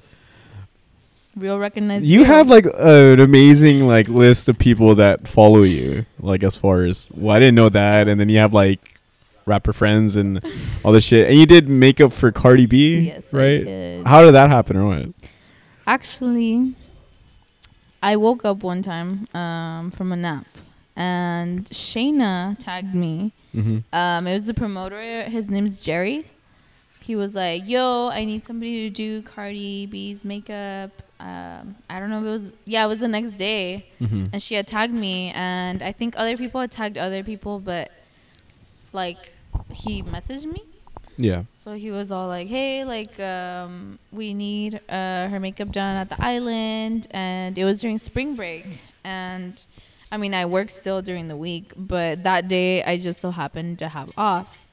[1.34, 2.04] Real recognized.
[2.04, 6.04] You have like an amazing like list of people that follow you.
[6.20, 9.00] Like as far as well, I didn't know that, and then you have like
[9.46, 10.40] rapper friends and
[10.84, 11.28] all this shit.
[11.30, 13.64] And you did makeup for Cardi B, Yes, I right?
[13.64, 14.06] did.
[14.06, 15.08] How did that happen, or what?
[15.86, 16.74] Actually,
[18.02, 20.46] I woke up one time um, from a nap,
[20.96, 23.32] and Shayna tagged me.
[23.54, 23.78] Mm-hmm.
[23.94, 25.22] Um, it was the promoter.
[25.24, 26.26] His name's Jerry.
[27.00, 32.10] He was like, "Yo, I need somebody to do Cardi B's makeup." Um, I don't
[32.10, 32.52] know if it was.
[32.64, 34.26] Yeah, it was the next day, Mm-hmm.
[34.32, 37.90] and she had tagged me, and I think other people had tagged other people, but
[38.92, 39.32] like
[39.72, 40.62] he messaged me.
[41.16, 41.44] Yeah.
[41.56, 46.08] So he was all like, "Hey, like, um, we need uh, her makeup done at
[46.08, 48.64] the island," and it was during spring break.
[49.04, 49.62] And
[50.12, 53.78] I mean, I work still during the week, but that day I just so happened
[53.80, 54.66] to have off.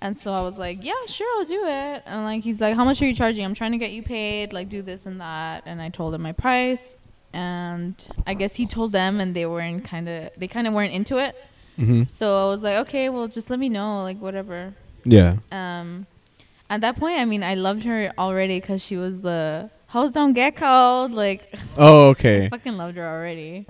[0.00, 2.84] And so I was like, "Yeah, sure, I'll do it." And like, he's like, "How
[2.84, 3.44] much are you charging?
[3.44, 4.52] I'm trying to get you paid.
[4.52, 6.96] Like, do this and that." And I told him my price,
[7.32, 7.94] and
[8.26, 11.18] I guess he told them, and they weren't kind of, they kind of weren't into
[11.18, 11.34] it.
[11.78, 12.04] Mm-hmm.
[12.08, 14.74] So I was like, "Okay, well, just let me know, like, whatever."
[15.06, 15.36] Yeah.
[15.52, 16.06] um
[16.70, 20.32] at that point i mean i loved her already because she was the hoes don't
[20.32, 21.42] get cold like
[21.76, 22.36] Oh, okay.
[22.36, 22.48] i okay.
[22.48, 23.66] fucking loved her already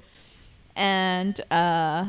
[0.76, 2.06] and uh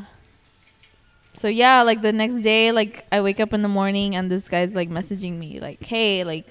[1.34, 4.48] so yeah like the next day like i wake up in the morning and this
[4.48, 6.48] guy's like messaging me like hey like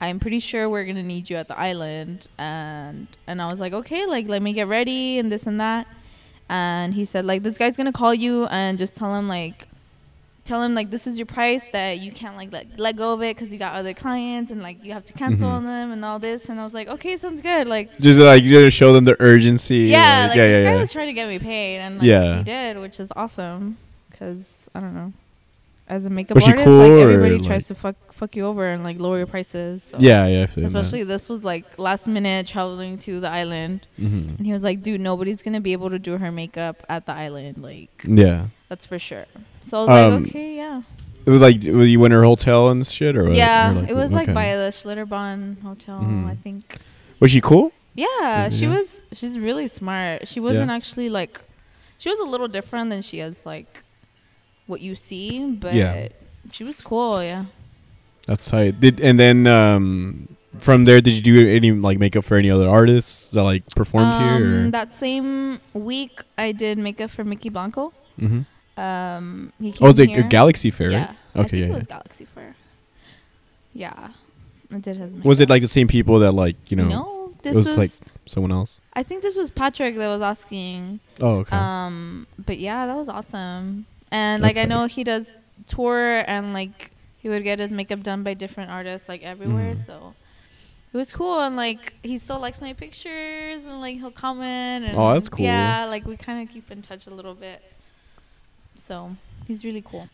[0.00, 2.26] i'm pretty sure we're gonna need you at the island.
[2.38, 5.86] And and i was like okay like let me get ready and this and that.
[6.48, 9.66] And he said like this guy's gonna call you and just tell him like
[10.44, 13.22] tell him like this is your price that you can't like let, let go of
[13.22, 15.52] it because you got other clients and like you have to cancel Mhm.
[15.52, 18.42] on them and all this and i was like okay sounds good like Just like
[18.42, 19.78] you gotta show them the urgency.
[19.88, 20.80] yeah, like yeah, this yeah, guy yeah.
[20.80, 22.38] was trying to get me paid, and like, Yeah.
[22.38, 23.78] he did, which is awesome.
[24.18, 25.12] Cause I don't know,
[25.88, 28.68] as a makeup Was artist, cool like everybody like- tries to fuck fuck you over
[28.68, 29.82] and like lower your prices.
[29.82, 29.96] So.
[29.98, 30.42] yeah, yeah.
[30.42, 30.66] I feel that.
[30.68, 34.36] Especially this was like last minute traveling to the island, Mhm.
[34.38, 37.12] and he was like, "Dude, nobody's gonna be able to do her makeup at the
[37.12, 37.58] island.
[37.62, 38.48] Like Yeah.
[38.68, 39.26] that's for sure."
[39.64, 40.82] So I was Um, like, "Okay, yeah."
[41.26, 43.34] It was like you went to her hotel and shit, or what?
[43.34, 44.34] yeah, Or like- it was like okay.
[44.34, 46.30] by the Schlitterbahn Hotel, Mhm.
[46.30, 46.78] I think.
[47.18, 47.72] Was she cool?
[47.94, 49.02] Yeah, she was.
[49.12, 50.28] She's really smart.
[50.28, 51.40] She wasn't actually like.
[51.98, 53.82] She was a little different than she is like,
[54.66, 56.08] what you see, but Yeah.
[56.52, 57.22] she was cool.
[57.22, 57.44] Yeah.
[58.26, 58.80] That's tight.
[58.80, 62.68] Did and then um, from there, did you do any like makeup for any other
[62.68, 64.32] artists that like performed here?
[64.44, 64.64] Or?
[64.66, 67.92] Um, that same week, I did makeup for Mykki Blanco.
[68.18, 68.40] hmm
[68.76, 70.20] Um, he came Oh, it's here.
[70.20, 71.06] a Galaxy Fair, Yeah.
[71.34, 71.46] right?
[71.46, 71.74] Okay, yeah, it yeah.
[71.78, 72.56] was Galaxy Fair.
[73.72, 74.10] Yeah,
[74.72, 75.12] I did his.
[75.24, 77.76] Was it like the same people that like you know No, this it was, was.
[77.76, 77.90] like
[78.26, 78.80] someone else?
[78.92, 81.00] I think this was Patrick that was asking.
[81.20, 81.56] Oh, okay.
[81.56, 83.86] Um, but yeah, that was awesome.
[84.10, 85.34] And like That's I know he does
[85.66, 89.72] tour and like he would get his makeup done by different artists like everywhere.
[89.74, 89.78] Mhm.
[89.86, 90.14] So
[90.92, 94.88] it was cool and like he still likes my pictures and like he'll comment.
[94.88, 95.44] And, Oh, that's cool.
[95.44, 97.60] Yeah, like we kind of keep in touch a little bit.
[98.76, 99.16] So
[99.46, 100.08] he's really cool.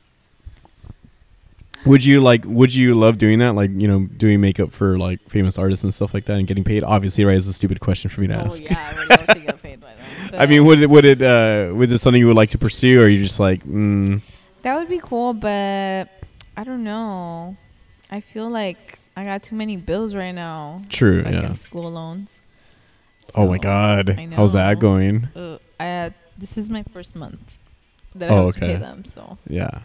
[1.86, 2.44] would you like?
[2.44, 3.54] Would you love doing that?
[3.54, 6.64] Like you know, doing makeup for like famous artists and stuff like that, and getting
[6.64, 6.84] paid?
[6.84, 7.36] Obviously, right?
[7.36, 8.62] It's a stupid question for me to Oh ask.
[8.62, 10.30] yeah, I would love to get paid by them.
[10.38, 13.00] I mean, would it would it uh would it something you would like to pursue,
[13.00, 14.20] or are you just like, mm,
[14.62, 16.06] That would be cool, but
[16.56, 17.56] I don't know.
[18.10, 20.82] I feel like I got too many bills right now.
[20.88, 21.22] true?
[21.22, 21.54] Fucking Yeah.
[21.54, 22.40] school loans.
[23.34, 25.28] Oh my god, I how's that going?
[25.36, 27.58] Uh, I had, this is my first month
[28.16, 28.74] that Oh, I have to okay.
[28.74, 29.80] pay them, so Yeah.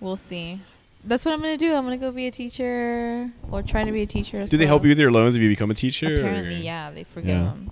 [0.00, 0.60] we'll see.
[1.04, 1.74] That's what I'm gonna do.
[1.74, 4.46] I'm gonna go be a teacher or try to be a teacher.
[4.46, 6.12] Do they help you with your loans if you become a teacher?
[6.12, 7.42] Apparently, or- yeah, they forgive Yeah.
[7.44, 7.70] them.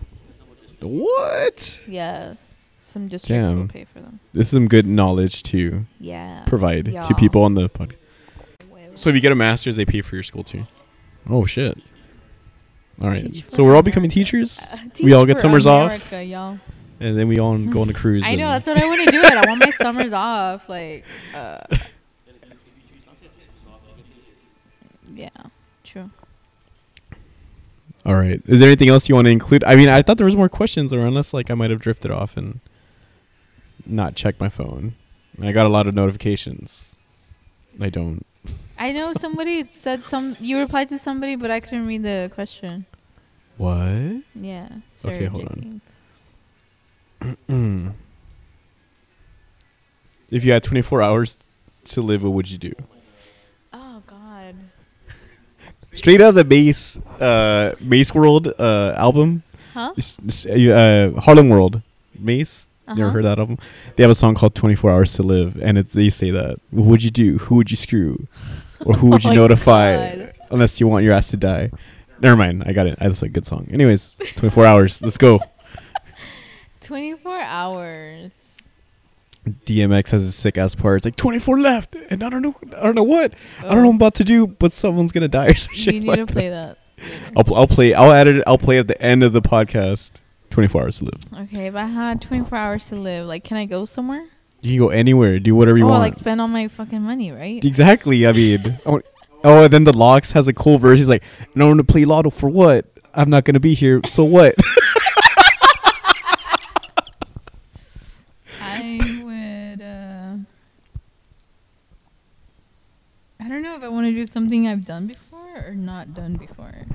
[0.80, 1.80] What?
[1.88, 2.34] Yeah,
[2.80, 4.20] some districts will pay for them.
[4.32, 6.44] This is some good knowledge to Yeah.
[6.46, 7.96] provide to people on the podcast.
[8.94, 10.64] So if you get a master's, they pay for your school too.
[11.28, 11.76] Oh shit.
[13.00, 13.30] All right.
[13.30, 14.24] Teach So we're all becoming America.
[14.24, 16.12] teachers, Uh, We all get for summers off?
[16.12, 16.58] Y'all.
[17.00, 18.24] And then we all go on a cruise.
[18.26, 19.20] I know that's what I want to do.
[19.20, 19.32] It.
[19.32, 20.68] I want my summers off.
[20.68, 21.60] Like, uh,
[25.12, 25.28] yeah,
[25.84, 26.10] true.
[28.04, 28.40] All right.
[28.46, 29.64] Is there anything else you want to include?
[29.64, 32.10] I mean, I thought there was more questions, or unless like I might have drifted
[32.10, 32.60] off and
[33.84, 34.94] not checked my phone.
[35.40, 36.96] I got a lot of notifications.
[37.80, 38.24] I don't.
[38.78, 40.36] I know somebody said some.
[40.38, 42.86] You replied to somebody, but I couldn't read the question.
[43.56, 44.22] What?
[44.34, 44.68] Yeah.
[45.04, 45.80] Okay, hold on.
[47.48, 47.92] Mm.
[50.30, 51.36] if you had 24 hours
[51.86, 52.72] to live, what would you do?
[53.72, 54.54] Oh God.
[55.92, 59.42] Straight out of the Mase, uh, Mase World uh, album,
[59.72, 59.92] Huh?
[59.96, 61.82] It's, uh, Harlem World,
[62.18, 62.66] Mase.
[62.88, 63.10] Uh-huh.
[63.10, 63.58] heard that album?
[63.96, 66.60] They have a song called "24 Hours to Live," and it, they say that.
[66.70, 67.38] What would you do?
[67.38, 68.26] Who would you screw?
[68.84, 70.16] Or who would Oh you my notify?
[70.16, 70.32] God.
[70.50, 71.72] Unless you want your ass to die.
[72.20, 72.62] Never mind.
[72.64, 72.98] I got it.
[73.00, 73.68] That's a good song.
[73.72, 75.02] Anyways, 24 hours.
[75.02, 75.40] Let's go.
[76.86, 78.32] 24 hours.
[79.44, 80.98] DMX has a sick ass part.
[80.98, 82.54] It's like 24 left, and I don't know.
[82.76, 83.34] I don't know what.
[83.58, 83.94] I don't know what I'm oh.
[83.96, 85.94] about to do, but someone's gonna die or some shit.
[85.94, 86.78] You need like to play that.
[87.36, 87.92] I'll, pl- I'll play.
[87.92, 88.42] I'll add it.
[88.46, 90.20] I'll play at the end of the podcast.
[90.50, 91.20] 24 hours to live.
[91.48, 94.26] Okay, if I had 24 hours to live, like, can I go somewhere?
[94.62, 95.38] You can go anywhere.
[95.38, 95.96] Do whatever you want.
[95.96, 96.12] oh, want.
[96.12, 97.62] like spend all my fucking money, right?
[97.64, 98.26] Exactly.
[98.26, 99.06] I mean, I want-
[99.44, 100.98] oh, oh, and then the LOX has a cool verse.
[100.98, 101.24] He's like,
[101.54, 102.86] "No one to play lotto for what?
[103.12, 104.00] I'm not gonna be here.
[104.06, 104.54] So what?"
[108.60, 109.82] I would.
[109.82, 110.36] uh
[113.40, 116.34] I don't know if I want to do something I've done before or not done
[116.34, 116.86] before.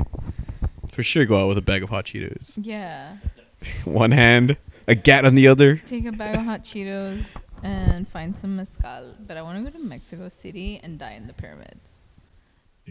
[0.92, 2.58] for sure, go out with a bag of hot Cheetos.
[2.62, 3.18] Yeah,
[3.86, 4.58] One hand,
[4.88, 5.78] a gat on the other.
[5.78, 7.26] take a bag of hot Cheetos
[7.62, 9.16] and find some mezcal.
[9.28, 12.00] But I want to go to Mexico City and die in the pyramids.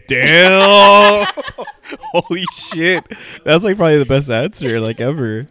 [0.06, 1.26] Damn!
[2.12, 3.04] Holy shit!
[3.44, 5.48] That's like probably the best answer like ever.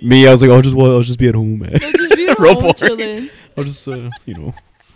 [0.00, 1.74] Me, I was like, I'll just, well, I'll just be at home, man.
[1.78, 3.30] They'll just be at home chilling.
[3.56, 4.54] I'll just, uh, you know,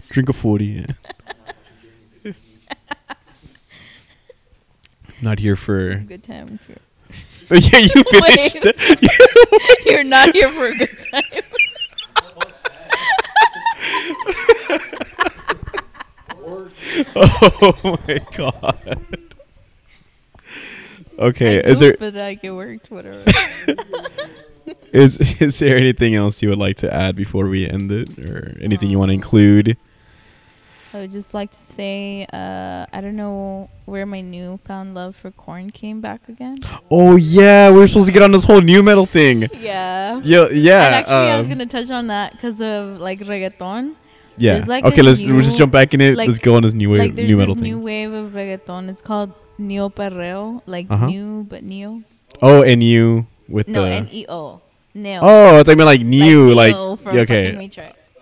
[0.08, 0.66] drink a forty.
[0.66, 0.86] Yeah.
[5.22, 5.94] Not here for.
[5.96, 6.58] Good time.
[7.48, 8.60] Yeah, you finished.
[8.60, 11.42] The- you're not here for a good time.
[17.14, 18.98] oh my god.
[21.18, 22.90] Okay, I is there But like it worked.
[22.90, 23.24] Whatever.
[24.92, 28.56] is is there anything else you would like to add before we end it, or
[28.60, 29.76] anything you want to um, include?
[30.96, 35.30] I would just like to say, uh, I don't know where my newfound love for
[35.30, 36.56] Korn came back again.
[36.90, 39.42] Oh yeah, we are supposed to get on this whole nu metal thing.
[39.52, 40.22] Yeah.
[40.24, 40.86] Yeah, yeah.
[40.86, 43.94] and actually, I was um, gonna touch on that because of like reggaeton.
[44.38, 44.64] yeah.
[44.66, 46.16] like, okay, let's we'll just jump back in it.
[46.16, 48.88] like- let's go on this new wave, like there's nu metal new wave of reggaeton.
[48.88, 51.08] It's called neo perreo, like Uh-huh.
[51.12, 52.02] new but neo.
[52.40, 53.88] Oh, and you with No, the.
[53.88, 54.62] N E O.
[54.94, 55.20] Neo.
[55.22, 56.72] oh, I thought you meant like new, like,
[57.12, 57.52] yeah, okay.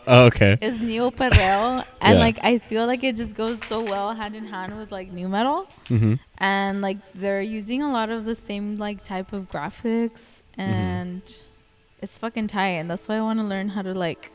[0.07, 0.59] Oh, okay.
[0.61, 2.25] It's neo perreo, and Yeah.
[2.25, 5.29] like I feel like it just goes so well hand in hand with like nu
[5.29, 6.15] metal, Mm-hmm.
[6.39, 10.21] and like they're using a lot of the same like type of graphics,
[10.59, 11.23] and
[12.03, 14.31] it's fucking tight, and that's why I want to learn how to like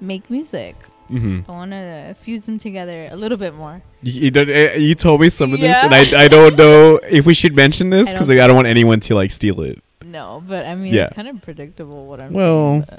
[0.00, 0.76] make music.
[1.10, 1.50] Mm-hmm.
[1.50, 3.82] I want to fuse them together a little bit more.
[4.02, 7.26] You, you, eh, you told me some of this, and I, I don't know if
[7.26, 9.82] we should mention this because don't like, I don't want anyone to like steal it.
[10.04, 11.06] No, but I mean Yeah.
[11.06, 12.32] it's kind of predictable what I'm.
[12.32, 12.98] Well- saying,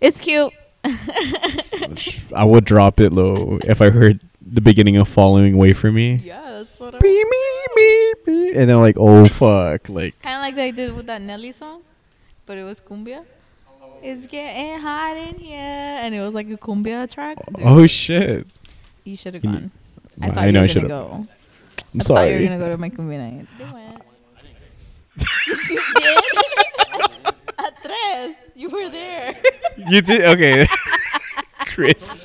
[0.00, 0.52] it's cute.
[2.34, 6.14] I would drop it low if I heard the beginning of "Falling Away from Me."
[6.24, 7.00] Yeah, that's what I'm.
[7.00, 8.56] Beep, beep, beep, beep.
[8.56, 11.82] And they're like, "Oh fuck!" Like, Kind of like they did with that Nelly song,
[12.46, 13.24] but it was cumbia.
[14.02, 17.36] It's getting hot in here, and it was like a cumbia track.
[17.54, 18.46] Dude, oh shit!
[19.04, 19.70] you should have gone.
[20.22, 21.26] I I thought you know I were should go.
[21.92, 23.46] I'm I thought you were gonna go to my cumbia night.
[23.58, 24.02] They went.
[25.68, 26.24] you did.
[27.60, 29.36] At tres, you were there.
[29.76, 30.66] You did okay,
[31.72, 32.16] Chris.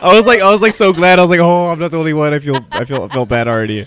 [0.00, 1.18] I was like, I was like so glad.
[1.18, 2.32] I was like, oh, I'm not the only one.
[2.32, 3.86] I feel, I feel, I felt bad already.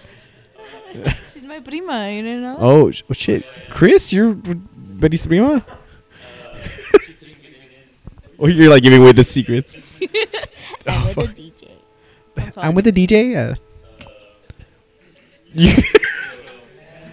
[1.34, 2.10] She's my prima.
[2.12, 2.58] You didn't know?
[2.60, 5.66] Oh, sh- oh shit, Chris, you're Betty's prima.
[8.40, 9.78] oh, you're like giving away the secrets.
[10.88, 11.72] I'm with the DJ.
[12.36, 13.32] That's I'm with the DJ.
[13.32, 13.56] Yeah.
[15.54, 15.74] You,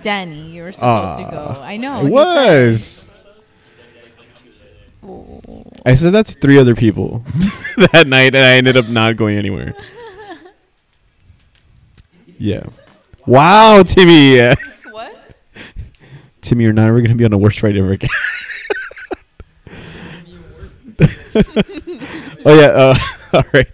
[0.02, 0.50] Danny.
[0.50, 1.60] You were supposed to Ah, go.
[1.62, 1.92] I know.
[1.92, 3.08] I he said- was.
[5.84, 7.24] I said that to three other people
[7.92, 9.74] that night, and I ended up not going anywhere.
[12.38, 12.64] Yeah.
[13.24, 14.40] Wow, Timmy.
[14.90, 15.14] What?
[16.40, 18.10] Timmy, you're never gonna be on a worst ride ever again.
[22.44, 22.66] oh yeah.
[22.66, 22.98] Uh,
[23.32, 23.68] all right.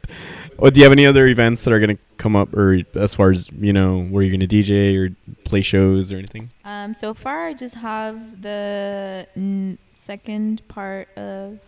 [0.58, 3.30] Well, do you have any other events that are gonna come up, or as far
[3.30, 5.14] as you know, where you're gonna DJ or
[5.44, 6.50] play shows or anything?
[6.64, 11.60] Um, so far, I just have the n- second part of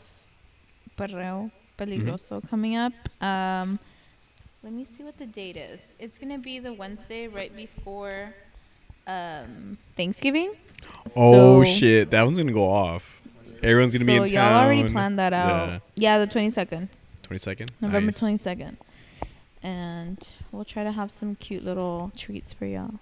[0.98, 2.92] Perreo Peligroso coming up.
[3.22, 3.78] Um,
[4.62, 5.94] let me see what the date is.
[5.98, 8.34] It's gonna be the Wednesday right before
[9.07, 10.53] um, Thanksgiving.
[11.16, 13.22] oh So- shit, that one's gonna go off.
[13.62, 14.32] Everyone's gonna be in town.
[14.32, 15.82] y'all already planned that out.
[15.94, 16.88] Yeah, the twenty second,
[17.22, 17.70] Twenty second.
[17.80, 18.18] November nice.
[18.18, 18.78] twenty second,
[19.62, 20.18] and
[20.53, 22.94] we'll try to have some cute little treats for y'all.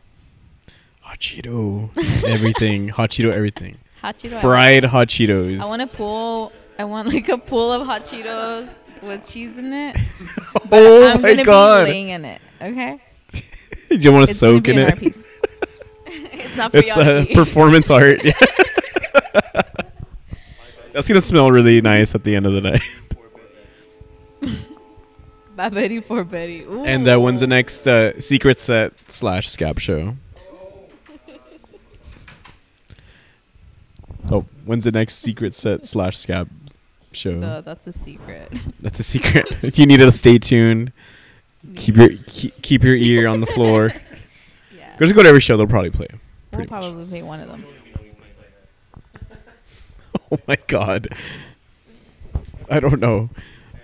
[1.01, 1.91] Hot Cheeto,
[2.25, 2.89] everything.
[2.99, 3.79] Hot Cheeto, everything.
[4.03, 4.41] Hot Cheeto.
[4.41, 5.59] Fried hot Cheetos.
[5.61, 6.53] I want a pool.
[6.79, 8.69] I want like a pool of hot Cheetos
[9.03, 9.97] with cheese in it.
[10.71, 11.85] Oh I'm my gonna God.
[11.87, 12.41] be laying in it.
[12.61, 13.01] Okay.
[13.89, 14.99] Do you want to soak in it?
[16.07, 18.21] it's not for It's a performance art.
[20.93, 22.83] That's gonna smell really nice at the end of the night.
[25.59, 26.63] By Betty for Betty.
[26.63, 26.85] Ooh.
[26.85, 30.15] And that when's the next uh, secret set slash scab show?
[34.31, 36.51] Oh, when's the next secret set slash scab
[37.13, 37.35] show?
[37.35, 38.53] Duh, that's a secret.
[38.81, 39.47] That's a secret.
[39.63, 40.93] if you need to stay tuned,
[41.75, 43.95] keep your keep, keep your ear on the floor.
[44.77, 44.97] yeah.
[44.99, 46.09] Just go to every show; they'll probably play.
[46.53, 46.69] We'll much.
[46.69, 47.65] probably play one of them.
[50.31, 51.09] Oh my god.
[52.71, 53.31] I don't know.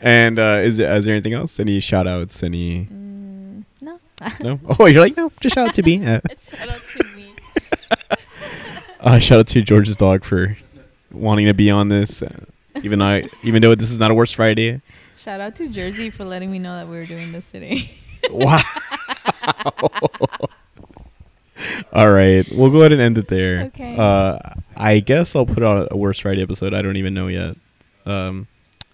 [0.05, 1.59] And uh, is there, is there anything else?
[1.59, 2.43] Any shout outs?
[2.43, 3.99] Any Mm, no.
[4.43, 4.61] no?
[4.79, 5.33] Oh, you're like no.
[5.41, 6.05] Just shout out to me.
[6.07, 7.35] Uh, Shout out to me.
[9.01, 10.57] uh, shout out to George's dog for
[11.11, 12.23] wanting to be on this.
[12.23, 12.45] Uh,
[12.83, 14.83] even I, even though this is not a worst Friday.
[15.17, 17.91] Shout out to Jersey for letting me know that we were doing this today.
[18.31, 18.63] Wow.
[21.93, 23.65] All right, we'll go ahead and end it there.
[23.67, 23.97] Okay.
[23.97, 24.39] Uh,
[24.77, 26.75] I guess I'll put out a worst Friday episode.
[26.75, 27.57] I don't even know yet.
[28.07, 28.49] Um,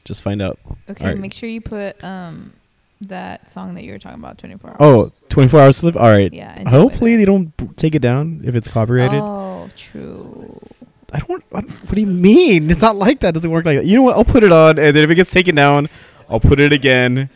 [0.05, 0.59] just find out.
[0.89, 1.19] Okay, Alright.
[1.21, 2.53] make sure you put um
[3.03, 4.77] that song that you were talking about, 24 hours.
[4.81, 5.97] Oh, 24 hours to live.
[5.97, 6.31] All right.
[6.33, 6.69] Yeah.
[6.69, 9.21] Hopefully they don't b- take it down if it's copyrighted.
[9.23, 10.61] Oh, true.
[11.13, 11.43] I don't.
[11.55, 12.71] I don't- What do you mean?
[12.71, 13.29] It's not like that.
[13.29, 13.87] It doesn't work like that.
[13.87, 14.17] You know what?
[14.17, 15.89] I'll put it on, and then if it gets taken down,
[16.29, 17.31] I'll put it again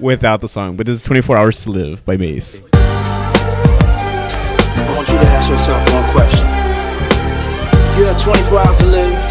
[0.00, 0.76] without the song.
[0.76, 2.62] But this is 24 hours to live by Mase.
[2.72, 2.78] I
[4.96, 6.48] want you to ask yourself one question.
[6.48, 9.29] If you had 24 hours to live,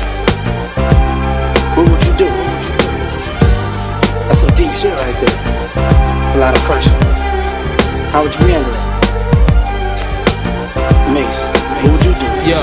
[4.80, 6.36] shit right there.
[6.36, 6.96] A lot of pressure.
[8.16, 8.80] How would you handle it?
[11.12, 11.44] Mase,
[11.84, 12.28] what would you do?
[12.48, 12.62] Yo,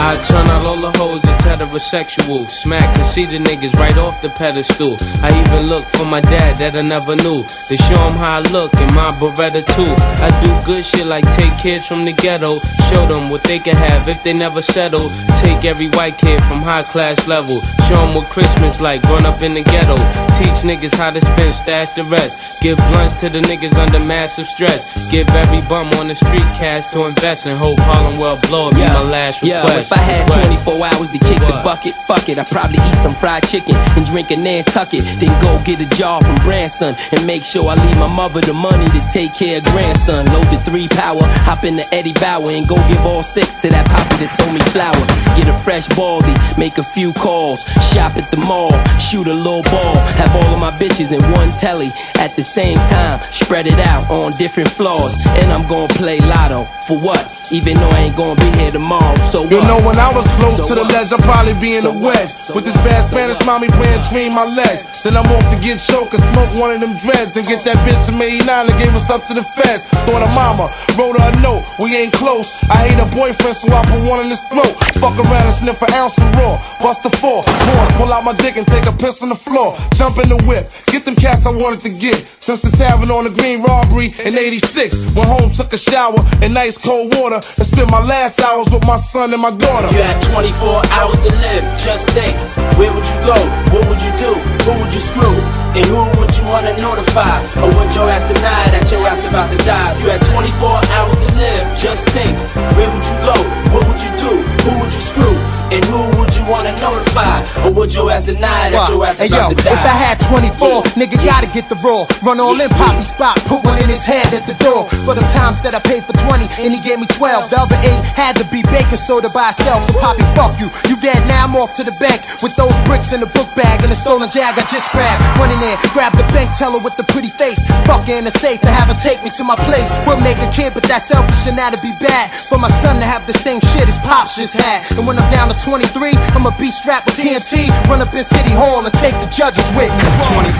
[0.00, 2.48] I turn out all the hoes that's heterosexual.
[2.48, 4.96] Smack and see the niggas right off the pedestal.
[5.22, 7.44] I even look for my dad that I never knew.
[7.44, 9.92] To show him how I look in my Beretta too.
[10.24, 12.60] I do good shit like take kids from the ghetto.
[12.88, 15.10] Show them what they can have if they never settle.
[15.36, 17.60] Take every white kid from high class level.
[17.86, 20.27] Show them what Christmas like growing up in the ghetto.
[20.38, 22.38] Teach niggas how to spend, stash the rest.
[22.60, 24.86] Give blunts to the niggas under massive stress.
[25.10, 27.56] Give every bum on the street cash to invest in.
[27.56, 28.70] Hope Harlem will blow.
[28.70, 29.66] Be my last request.
[29.66, 32.38] yeah, if I had 24 hours to kick the bucket, fuck it.
[32.38, 35.02] I'd probably eat some fried chicken and drink a Nantucket.
[35.18, 38.54] Then go get a jar from Branson and make sure I leave my mother the
[38.54, 40.26] money to take care of grandson.
[40.26, 43.68] Load the three power, hop in the Eddie Bauer and go give all six to
[43.70, 45.02] that poppy that sold me flour.
[45.36, 49.62] Get a fresh baldy, make a few calls, shop at the mall, shoot a little
[49.62, 53.78] ball, have all of my bitches in one telly at the same time, spread it
[53.78, 55.14] out on different floors.
[55.40, 57.37] And I'm gonna play lotto for what?
[57.50, 59.52] Even though I ain't gonna be here tomorrow, so what?
[59.52, 61.92] You know, when I was close So to the ledge, I'd probably be in So
[61.92, 62.28] the wedge.
[62.28, 64.84] So With this bad Spanish mommy playing between my legs.
[65.02, 67.36] Then I'm off to get choked and smoke one of them dreads.
[67.40, 69.88] And get that bitch from 89 and gave us up to the feds.
[70.04, 70.68] Thought her mama
[71.00, 71.64] wrote her a note.
[71.80, 72.52] We ain't close.
[72.68, 74.76] I hate her boyfriend, so I put one in his throat.
[75.00, 76.60] Fuck around and sniff an ounce of raw.
[76.84, 77.40] Bust the four.
[77.42, 79.72] Pause, pull out my dick and take a piss on the floor.
[79.96, 80.68] Jump in the whip.
[80.92, 82.20] Get them cats I wanted to get.
[82.44, 85.16] Since the tavern on the green robbery in 86.
[85.16, 87.37] Went home, took a shower in nice cold water.
[87.58, 89.88] And spent my last hours with my son and my daughter.
[89.94, 91.64] You had 24 hours to live.
[91.78, 92.36] Just think,
[92.78, 93.38] where would you go?
[93.72, 94.32] What would you do?
[94.66, 95.36] Who would you screw?
[95.74, 97.38] And who would you wanna notify?
[97.62, 99.90] Or would your ass deny that your ass about to die?
[100.00, 101.64] You had 24 hours to live.
[101.78, 102.36] Just think,
[102.76, 103.36] where would you go?
[103.72, 104.32] What would you do?
[104.64, 105.57] Who would you screw?
[105.70, 107.44] And who would you wanna notify?
[107.64, 109.72] Or would your ass deny that your ass Hey about yo, to die?
[109.76, 112.08] if I had 24, nigga gotta get the raw.
[112.24, 114.88] Run all in, poppy spot, put one in his head at the door.
[115.04, 117.50] For the times that I paid for 20 and he gave me 12.
[117.50, 119.84] The other eight had to be baking soda by itself.
[119.88, 120.68] So poppy, fuck you.
[120.88, 123.82] You dead now, I'm off to the bank with those bricks in the book bag
[123.84, 125.20] and the stolen jag I just grabbed.
[125.36, 127.64] Run in there, grab the bank teller with the pretty face.
[127.84, 129.88] Fuck her in the safe to have her take me to my place.
[130.06, 132.30] We'll make a kid, but that's selfish and that'd be bad.
[132.48, 134.84] For my son to have the same shit his pops just had.
[134.96, 137.68] And when I'm down to 23, I'ma be strapped with TNT.
[137.88, 140.04] Run up in City Hall and take the judges with me.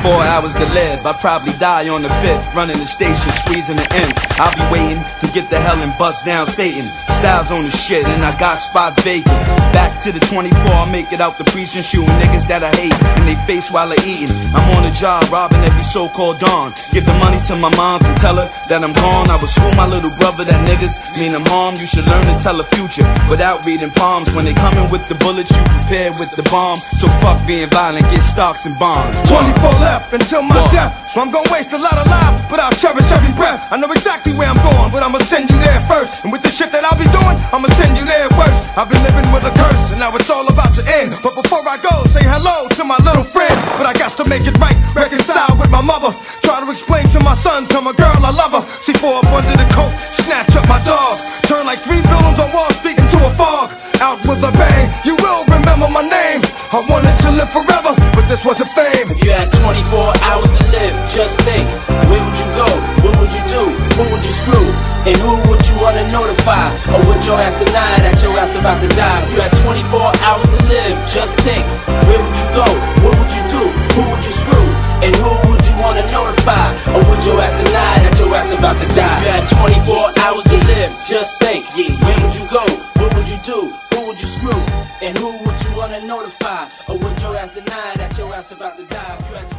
[0.04, 1.04] 24 hours to live.
[1.06, 2.54] I'd probably die on the fifth.
[2.54, 4.12] Running the station, squeezing the end.
[4.36, 6.88] I'll be waiting to get the hell and bust down Satan.
[7.10, 9.34] Styles on the shit, and I got spots vacant.
[9.72, 12.94] Back to the 24, I make it out the precinct, shooting niggas that I hate
[13.18, 14.30] And they face while they're eating.
[14.54, 16.72] I'm on the job, robbing every so called dawn.
[16.92, 19.30] Give the money to my moms and tell her that I'm gone.
[19.30, 21.74] I would school my little brother that niggas mean I'm harm.
[21.76, 24.32] You should learn to tell the future without reading palms.
[24.34, 26.78] When they coming with the bullets, you prepare with the bomb.
[26.78, 29.20] So fuck being violent, get stocks and bonds.
[29.28, 30.70] 24 left until my What?
[30.70, 31.10] death.
[31.10, 33.72] So I'm gonna waste a lot of lives, but I'll cherish every breath.
[33.72, 36.24] I know exactly where I'm going, but I'ma send you there first.
[36.24, 38.68] And with the shit that I'll be doing, I'ma send you there worse.
[38.76, 41.14] I've been living with a curse, and now it's all about to end.
[41.22, 43.54] But before I go, say hello to my little friend.
[43.78, 46.10] But I got to make it right, reconcile with my mother.
[46.42, 48.64] Try to explain to my son, tell my girl I love her.
[48.80, 49.92] See four up under the coat,
[50.24, 51.18] snatch up my dog.
[51.48, 53.72] Turn like three villains on Wall Street into a fog.
[54.00, 56.40] Out with a bang, you will remember my name.
[56.70, 59.08] I wanted to live forever, but this wasn't fame.
[59.08, 61.64] If you had 24 hours to live, just think,
[62.06, 62.68] where would you go?
[63.02, 63.62] What would you do?
[63.96, 64.68] Who would you screw?
[65.08, 66.68] And who would you wanna notify?
[66.92, 69.18] Or would your ass deny that your ass about to die?
[69.24, 71.64] If you had 24 hours to live, just think,
[72.06, 72.68] where would you go?
[73.02, 73.62] What would you do?
[73.96, 74.68] Who would you screw?
[75.00, 76.68] And who would wanna notify?
[76.94, 79.20] Or would your ass deny that your ass about to die?
[79.22, 82.64] You had 24 hours to live, just think, yeah, where would you go?
[83.00, 83.60] What would you do?
[83.94, 84.60] Who would you screw?
[85.02, 86.68] And who would you wanna notify?
[86.88, 89.57] Or would your ass deny that your ass about to die?